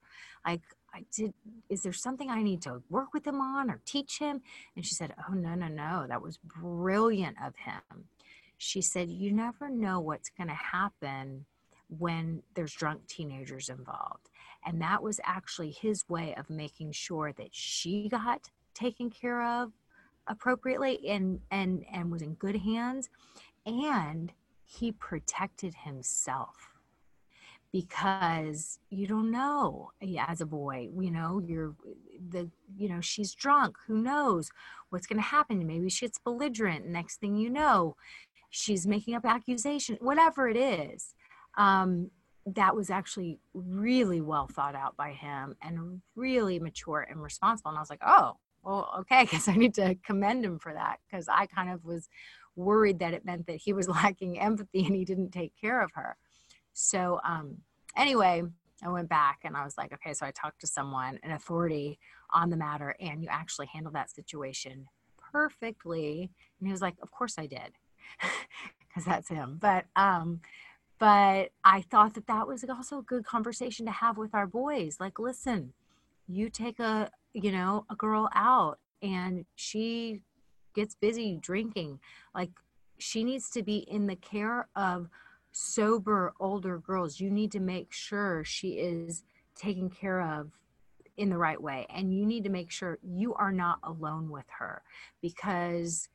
Like, 0.47 0.61
I 0.95 1.05
did, 1.14 1.33
is 1.71 1.83
there 1.83 1.93
something 1.93 2.31
I 2.31 2.43
need 2.43 2.61
to 2.62 2.83
work 2.91 3.14
with 3.14 3.27
him 3.27 3.41
on 3.41 3.71
or 3.71 3.81
teach 3.87 4.19
him? 4.19 4.43
And 4.77 4.85
she 4.85 4.95
said, 4.95 5.14
oh, 5.29 5.33
no, 5.33 5.55
no, 5.55 5.69
no. 5.69 6.07
That 6.07 6.23
was 6.23 6.38
brilliant 6.38 7.38
of 7.43 7.55
him. 7.57 8.05
She 8.59 8.83
said, 8.83 9.09
you 9.09 9.33
never 9.33 9.71
know 9.71 10.01
what's 10.01 10.31
going 10.31 10.49
to 10.49 10.55
happen 10.55 11.47
when 11.88 12.43
there's 12.55 12.75
drunk 12.75 13.07
teenagers 13.07 13.71
involved. 13.71 14.29
And 14.67 14.83
that 14.83 15.03
was 15.03 15.19
actually 15.25 15.71
his 15.71 16.07
way 16.11 16.35
of 16.35 16.51
making 16.51 16.93
sure 16.93 17.33
that 17.38 17.51
she 17.53 18.09
got 18.11 18.51
taken 18.75 19.09
care 19.09 19.43
of 19.43 19.73
appropriately 20.29 20.99
and 21.09 21.41
and 21.51 21.85
and 21.93 22.11
was 22.11 22.23
in 22.23 22.35
good 22.35 22.57
hands 22.57 23.09
and 23.67 24.33
he 24.64 24.93
protected 24.93 25.75
himself 25.85 26.75
because 27.73 28.79
you 28.91 29.07
don't 29.07 29.31
know 29.31 29.91
as 30.27 30.41
a 30.41 30.47
boy 30.47 30.88
you 30.99 31.11
know 31.11 31.41
you're 31.45 31.75
the 32.31 32.51
you 32.77 32.88
know 32.88 33.01
she's 33.01 33.35
drunk 33.35 33.77
who 33.87 33.99
knows 33.99 34.51
what's 34.91 35.07
going 35.07 35.21
to 35.21 35.29
happen 35.29 35.67
maybe 35.67 35.88
she 35.88 36.07
gets 36.07 36.19
belligerent 36.19 36.87
next 36.87 37.21
thing 37.21 37.37
you 37.37 37.51
know 37.51 37.95
she's 38.51 38.87
making 38.87 39.14
up 39.14 39.27
accusation 39.27 39.97
whatever 40.01 40.49
it 40.49 40.57
is 40.57 41.14
um, 41.59 42.11
that 42.55 42.75
was 42.75 42.91
actually 42.91 43.38
really 43.53 44.21
well 44.21 44.47
thought 44.47 44.75
out 44.75 44.97
by 44.97 45.12
him 45.12 45.57
and 45.62 46.01
really 46.17 46.59
mature 46.59 47.07
and 47.09 47.23
responsible. 47.23 47.71
And 47.71 47.79
I 47.79 47.83
was 47.83 47.91
like, 47.91 48.03
oh, 48.07 48.37
well, 48.68 48.90
okay, 49.00 49.22
because 49.31 49.48
I 49.48 49.54
need 49.54 49.74
to 49.74 49.94
commend 50.04 50.44
him 50.44 50.59
for 50.59 50.72
that 50.72 50.98
because 51.11 51.28
I 51.28 51.46
kind 51.46 51.70
of 51.70 51.85
was 51.85 52.09
worried 52.54 52.98
that 52.98 53.14
it 53.14 53.24
meant 53.24 53.46
that 53.46 53.57
he 53.57 53.72
was 53.72 53.88
lacking 53.88 54.38
empathy 54.38 54.85
and 54.85 54.94
he 54.94 55.04
didn't 55.04 55.31
take 55.31 55.52
care 55.61 55.81
of 55.81 55.90
her. 55.94 56.16
So, 56.74 57.20
um, 57.24 57.59
anyway, 57.96 58.42
I 58.83 58.88
went 58.88 59.09
back 59.09 59.40
and 59.44 59.57
I 59.57 59.64
was 59.64 59.76
like, 59.76 59.92
okay, 59.92 60.12
so 60.12 60.26
I 60.26 60.31
talked 60.31 60.61
to 60.61 60.66
someone, 60.66 61.18
an 61.22 61.33
authority 61.33 61.98
on 62.31 62.50
the 62.50 62.57
matter, 62.57 62.94
and 63.00 63.22
you 63.22 63.28
actually 63.31 63.66
handled 63.66 63.94
that 63.94 64.11
situation 64.11 64.87
perfectly. 65.33 66.31
And 66.61 66.68
he 66.68 66.72
was 66.72 66.83
like, 66.83 66.94
of 67.02 67.11
course 67.11 67.37
I 67.38 67.46
did, 67.46 67.72
because 68.88 69.04
that's 69.04 69.28
him. 69.28 69.59
But, 69.61 69.87
um, 69.96 70.40
but 71.00 71.50
I 71.64 71.83
thought 71.90 72.14
that 72.14 72.26
that 72.26 72.46
was 72.46 72.64
also 72.68 72.98
a 72.98 73.02
good 73.02 73.24
conversation 73.24 73.87
to 73.87 73.92
have 73.92 74.18
with 74.18 74.35
our 74.35 74.46
boys. 74.46 74.98
Like, 75.00 75.18
listen, 75.18 75.72
you 76.28 76.50
take 76.50 76.78
a, 76.78 77.11
you 77.42 77.53
know, 77.53 77.85
a 77.90 77.94
girl 77.94 78.29
out 78.35 78.79
and 79.03 79.44
she 79.55 80.20
gets 80.74 80.94
busy 80.94 81.38
drinking. 81.40 81.98
Like, 82.35 82.51
she 82.98 83.24
needs 83.24 83.51
to 83.51 83.62
be 83.62 83.79
in 83.79 84.07
the 84.07 84.16
care 84.16 84.68
of 84.74 85.09
sober 85.53 86.35
older 86.40 86.79
girls. 86.79 87.20
You 87.20 87.31
need 87.31 87.53
to 87.53 87.61
make 87.61 87.92
sure 87.92 88.44
she 88.44 88.70
is 88.70 89.24
taken 89.55 89.88
care 89.90 90.20
of 90.20 90.51
in 91.16 91.31
the 91.31 91.38
right 91.38 91.61
way. 91.61 91.87
And 91.90 92.14
you 92.14 92.24
need 92.24 92.44
to 92.44 92.51
make 92.51 92.70
sure 92.70 92.98
you 93.03 93.35
are 93.35 93.53
not 93.53 93.79
alone 93.83 94.31
with 94.31 94.46
her 94.59 94.83
because 95.20 96.09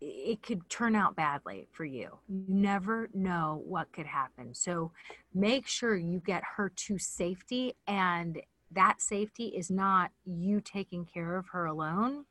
it 0.00 0.42
could 0.42 0.68
turn 0.68 0.96
out 0.96 1.14
badly 1.14 1.68
for 1.70 1.84
you. 1.84 2.18
You 2.28 2.44
never 2.48 3.08
know 3.14 3.62
what 3.64 3.92
could 3.92 4.06
happen. 4.06 4.52
So 4.52 4.90
make 5.32 5.68
sure 5.68 5.94
you 5.94 6.20
get 6.26 6.42
her 6.56 6.70
to 6.70 6.98
safety 6.98 7.74
and 7.86 8.40
that 8.74 9.00
safety 9.00 9.46
is 9.46 9.70
not 9.70 10.10
you 10.24 10.60
taking 10.60 11.04
care 11.04 11.36
of 11.36 11.46
her 11.48 11.66
alone. 11.66 12.24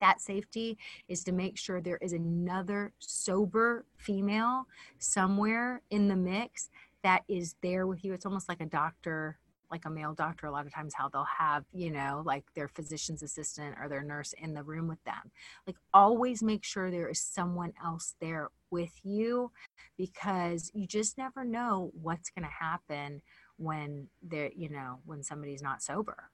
That 0.00 0.20
safety 0.20 0.78
is 1.08 1.24
to 1.24 1.32
make 1.32 1.58
sure 1.58 1.80
there 1.80 1.98
is 2.00 2.12
another 2.12 2.92
sober 2.98 3.84
female 3.96 4.64
somewhere 4.98 5.82
in 5.90 6.08
the 6.08 6.16
mix 6.16 6.70
that 7.02 7.22
is 7.28 7.56
there 7.62 7.86
with 7.86 8.04
you. 8.04 8.12
It's 8.12 8.26
almost 8.26 8.48
like 8.48 8.60
a 8.60 8.66
doctor 8.66 9.38
like 9.70 9.84
a 9.84 9.90
male 9.90 10.14
doctor 10.14 10.46
a 10.46 10.50
lot 10.50 10.66
of 10.66 10.72
times 10.72 10.94
how 10.94 11.08
they'll 11.08 11.26
have 11.38 11.64
you 11.72 11.90
know 11.90 12.22
like 12.24 12.44
their 12.54 12.68
physician's 12.68 13.22
assistant 13.22 13.76
or 13.80 13.88
their 13.88 14.02
nurse 14.02 14.34
in 14.38 14.54
the 14.54 14.62
room 14.62 14.88
with 14.88 15.02
them 15.04 15.30
like 15.66 15.76
always 15.92 16.42
make 16.42 16.64
sure 16.64 16.90
there 16.90 17.08
is 17.08 17.20
someone 17.20 17.72
else 17.84 18.14
there 18.20 18.48
with 18.70 18.92
you 19.02 19.50
because 19.96 20.70
you 20.74 20.86
just 20.86 21.18
never 21.18 21.44
know 21.44 21.90
what's 22.00 22.30
going 22.30 22.44
to 22.44 22.64
happen 22.64 23.20
when 23.58 24.08
they're 24.22 24.50
you 24.56 24.68
know 24.68 24.98
when 25.04 25.22
somebody's 25.22 25.62
not 25.62 25.82
sober 25.82 26.30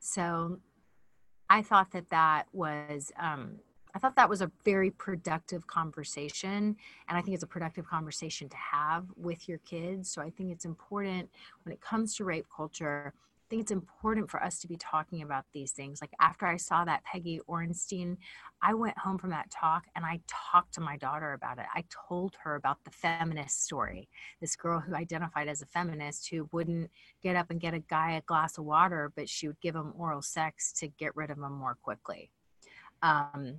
so 0.00 0.58
i 1.50 1.60
thought 1.60 1.90
that 1.90 2.08
that 2.08 2.46
was 2.52 3.12
um 3.18 3.58
I 3.94 4.00
thought 4.00 4.16
that 4.16 4.28
was 4.28 4.42
a 4.42 4.50
very 4.64 4.90
productive 4.90 5.66
conversation. 5.68 6.76
And 7.08 7.16
I 7.16 7.20
think 7.20 7.34
it's 7.34 7.44
a 7.44 7.46
productive 7.48 7.86
conversation 7.86 8.48
to 8.48 8.56
have 8.56 9.06
with 9.16 9.48
your 9.48 9.58
kids. 9.58 10.10
So 10.10 10.20
I 10.20 10.30
think 10.30 10.50
it's 10.50 10.64
important 10.64 11.30
when 11.62 11.72
it 11.72 11.80
comes 11.80 12.16
to 12.16 12.24
rape 12.24 12.46
culture. 12.54 13.14
I 13.44 13.50
think 13.50 13.60
it's 13.60 13.70
important 13.70 14.30
for 14.30 14.42
us 14.42 14.58
to 14.60 14.68
be 14.68 14.76
talking 14.76 15.20
about 15.20 15.44
these 15.52 15.72
things. 15.72 16.00
Like 16.00 16.12
after 16.18 16.46
I 16.46 16.56
saw 16.56 16.84
that 16.86 17.04
Peggy 17.04 17.40
Orenstein, 17.46 18.16
I 18.62 18.72
went 18.72 18.96
home 18.96 19.18
from 19.18 19.30
that 19.30 19.50
talk 19.50 19.84
and 19.94 20.04
I 20.04 20.20
talked 20.26 20.72
to 20.74 20.80
my 20.80 20.96
daughter 20.96 21.34
about 21.34 21.58
it. 21.58 21.66
I 21.74 21.84
told 22.08 22.36
her 22.42 22.54
about 22.54 22.78
the 22.84 22.90
feminist 22.90 23.62
story. 23.62 24.08
This 24.40 24.56
girl 24.56 24.80
who 24.80 24.94
identified 24.94 25.48
as 25.48 25.60
a 25.60 25.66
feminist 25.66 26.30
who 26.30 26.48
wouldn't 26.52 26.90
get 27.22 27.36
up 27.36 27.50
and 27.50 27.60
get 27.60 27.74
a 27.74 27.80
guy 27.80 28.12
a 28.12 28.22
glass 28.22 28.56
of 28.56 28.64
water, 28.64 29.12
but 29.14 29.28
she 29.28 29.46
would 29.46 29.60
give 29.60 29.76
him 29.76 29.92
oral 29.98 30.22
sex 30.22 30.72
to 30.74 30.88
get 30.88 31.14
rid 31.14 31.30
of 31.30 31.36
him 31.36 31.52
more 31.52 31.76
quickly. 31.82 32.30
Um, 33.02 33.56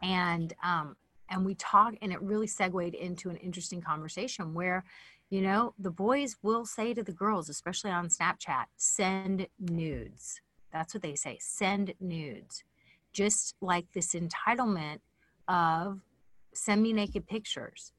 and 0.00 0.54
um, 0.62 0.96
and 1.28 1.44
we 1.44 1.54
talked 1.56 1.98
and 2.00 2.12
it 2.12 2.22
really 2.22 2.46
segued 2.46 2.94
into 2.94 3.28
an 3.28 3.36
interesting 3.36 3.82
conversation 3.82 4.54
where 4.54 4.84
you 5.30 5.40
know 5.40 5.74
the 5.78 5.90
boys 5.90 6.36
will 6.42 6.66
say 6.66 6.92
to 6.92 7.02
the 7.02 7.12
girls 7.12 7.48
especially 7.48 7.90
on 7.90 8.08
snapchat 8.08 8.64
send 8.76 9.46
nudes 9.58 10.40
that's 10.72 10.94
what 10.94 11.02
they 11.02 11.14
say 11.14 11.38
send 11.40 11.94
nudes 12.00 12.64
just 13.12 13.54
like 13.60 13.86
this 13.92 14.14
entitlement 14.14 14.98
of 15.48 16.00
send 16.52 16.82
me 16.82 16.92
naked 16.92 17.26
pictures 17.26 17.92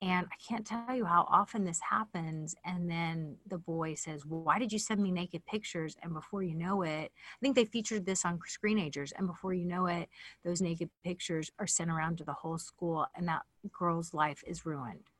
and 0.00 0.26
I 0.30 0.36
can't 0.46 0.64
tell 0.64 0.94
you 0.94 1.04
how 1.04 1.26
often 1.28 1.64
this 1.64 1.80
happens. 1.80 2.54
And 2.64 2.88
then 2.88 3.36
the 3.48 3.58
boy 3.58 3.94
says, 3.94 4.24
well, 4.24 4.42
Why 4.42 4.58
did 4.58 4.72
you 4.72 4.78
send 4.78 5.02
me 5.02 5.10
naked 5.10 5.44
pictures? 5.44 5.96
And 6.02 6.14
before 6.14 6.44
you 6.44 6.54
know 6.54 6.82
it, 6.82 7.10
I 7.10 7.38
think 7.40 7.56
they 7.56 7.64
featured 7.64 8.06
this 8.06 8.24
on 8.24 8.38
Screenagers. 8.48 9.12
And 9.16 9.26
before 9.26 9.54
you 9.54 9.64
know 9.64 9.86
it, 9.86 10.08
those 10.44 10.60
naked 10.60 10.90
pictures 11.02 11.50
are 11.58 11.66
sent 11.66 11.90
around 11.90 12.18
to 12.18 12.24
the 12.24 12.32
whole 12.32 12.58
school, 12.58 13.06
and 13.16 13.26
that 13.26 13.42
girl's 13.76 14.14
life 14.14 14.44
is 14.46 14.64
ruined. 14.64 15.10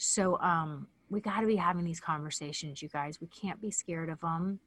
So 0.00 0.38
um, 0.40 0.86
we 1.08 1.20
got 1.20 1.40
to 1.40 1.46
be 1.46 1.56
having 1.56 1.84
these 1.84 2.00
conversations, 2.00 2.82
you 2.82 2.88
guys. 2.88 3.20
We 3.20 3.28
can't 3.28 3.60
be 3.60 3.70
scared 3.70 4.10
of 4.10 4.20
them. 4.20 4.60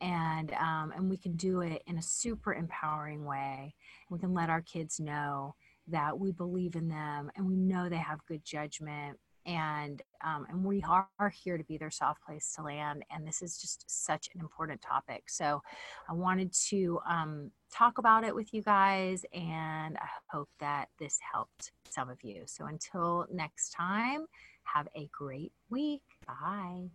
And 0.00 0.52
um, 0.54 0.92
and 0.96 1.10
we 1.10 1.18
can 1.18 1.36
do 1.36 1.60
it 1.60 1.82
in 1.86 1.98
a 1.98 2.02
super 2.02 2.54
empowering 2.54 3.24
way. 3.24 3.74
We 4.08 4.18
can 4.18 4.32
let 4.32 4.48
our 4.48 4.62
kids 4.62 4.98
know 4.98 5.54
that 5.88 6.18
we 6.18 6.32
believe 6.32 6.74
in 6.74 6.88
them 6.88 7.30
and 7.36 7.46
we 7.46 7.56
know 7.56 7.88
they 7.88 7.96
have 7.96 8.24
good 8.26 8.44
judgment 8.44 9.18
and 9.46 10.02
um, 10.22 10.46
and 10.50 10.64
we 10.64 10.82
are, 10.82 11.08
here 11.32 11.56
to 11.56 11.64
be 11.64 11.78
their 11.78 11.90
soft 11.90 12.22
place 12.24 12.52
to 12.54 12.62
land 12.62 13.04
and 13.10 13.26
this 13.26 13.40
is 13.40 13.58
just 13.58 13.84
such 13.88 14.28
an 14.34 14.40
important 14.40 14.80
topic 14.80 15.24
so 15.28 15.62
i 16.08 16.12
wanted 16.12 16.52
to 16.52 16.98
um, 17.08 17.50
talk 17.72 17.98
about 17.98 18.24
it 18.24 18.34
with 18.34 18.52
you 18.52 18.62
guys 18.62 19.24
and 19.32 19.96
i 19.98 20.08
hope 20.28 20.48
that 20.58 20.88
this 20.98 21.18
helped 21.32 21.72
some 21.88 22.10
of 22.10 22.18
you 22.22 22.42
so 22.46 22.66
until 22.66 23.26
next 23.32 23.70
time 23.70 24.26
have 24.74 24.88
a 24.96 25.08
great 25.12 25.52
week 25.68 26.02
bye 26.26 26.88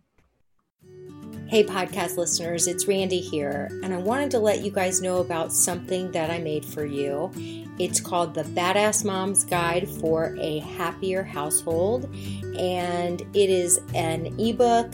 Hey, 1.48 1.64
podcast 1.64 2.16
listeners, 2.16 2.66
it's 2.66 2.86
Randi 2.86 3.20
here, 3.20 3.68
and 3.82 3.94
I 3.94 3.96
wanted 3.98 4.30
to 4.32 4.38
let 4.38 4.62
you 4.62 4.70
guys 4.70 5.00
know 5.00 5.18
about 5.18 5.52
something 5.52 6.10
that 6.12 6.30
I 6.30 6.38
made 6.38 6.64
for 6.64 6.84
you. 6.84 7.30
It's 7.78 8.00
called 8.00 8.34
the 8.34 8.42
Badass 8.42 9.04
Mom's 9.04 9.44
Guide 9.44 9.88
for 9.88 10.36
a 10.38 10.58
Happier 10.58 11.22
Household, 11.22 12.12
and 12.58 13.20
it 13.32 13.50
is 13.50 13.80
an 13.94 14.38
ebook 14.40 14.92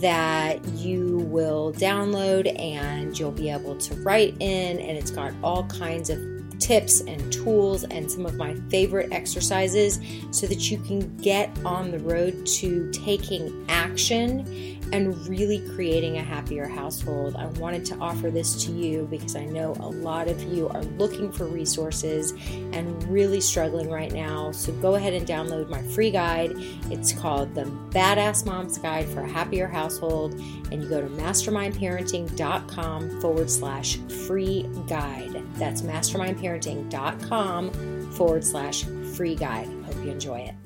that 0.00 0.64
you 0.68 1.18
will 1.30 1.72
download 1.72 2.58
and 2.60 3.18
you'll 3.18 3.32
be 3.32 3.50
able 3.50 3.76
to 3.78 3.94
write 3.96 4.36
in, 4.40 4.78
and 4.78 4.98
it's 4.98 5.10
got 5.10 5.32
all 5.42 5.64
kinds 5.64 6.10
of 6.10 6.33
tips 6.64 7.00
and 7.02 7.30
tools 7.30 7.84
and 7.84 8.10
some 8.10 8.24
of 8.24 8.36
my 8.36 8.54
favorite 8.70 9.12
exercises 9.12 10.00
so 10.30 10.46
that 10.46 10.70
you 10.70 10.78
can 10.78 11.14
get 11.18 11.50
on 11.62 11.90
the 11.90 11.98
road 11.98 12.46
to 12.46 12.90
taking 12.90 13.66
action 13.68 14.73
and 14.92 15.26
really 15.28 15.60
creating 15.74 16.18
a 16.18 16.22
happier 16.22 16.66
household. 16.66 17.36
I 17.36 17.46
wanted 17.46 17.84
to 17.86 17.96
offer 17.96 18.30
this 18.30 18.64
to 18.64 18.72
you 18.72 19.08
because 19.10 19.34
I 19.36 19.44
know 19.44 19.74
a 19.80 19.88
lot 19.88 20.28
of 20.28 20.42
you 20.42 20.68
are 20.68 20.82
looking 20.98 21.32
for 21.32 21.46
resources 21.46 22.32
and 22.72 23.02
really 23.04 23.40
struggling 23.40 23.88
right 23.90 24.12
now. 24.12 24.52
So 24.52 24.72
go 24.74 24.94
ahead 24.94 25.14
and 25.14 25.26
download 25.26 25.68
my 25.68 25.82
free 25.82 26.10
guide. 26.10 26.52
It's 26.90 27.12
called 27.12 27.54
The 27.54 27.64
Badass 27.64 28.46
Mom's 28.46 28.78
Guide 28.78 29.06
for 29.06 29.22
a 29.22 29.28
Happier 29.28 29.66
Household. 29.66 30.34
And 30.70 30.82
you 30.82 30.88
go 30.88 31.00
to 31.00 31.08
mastermindparenting.com 31.08 33.20
forward 33.20 33.50
slash 33.50 33.96
free 34.26 34.68
guide. 34.88 35.42
That's 35.54 35.82
mastermindparenting.com 35.82 38.12
forward 38.12 38.44
slash 38.44 38.84
free 39.14 39.34
guide. 39.34 39.68
Hope 39.86 39.96
you 40.04 40.10
enjoy 40.10 40.40
it. 40.40 40.63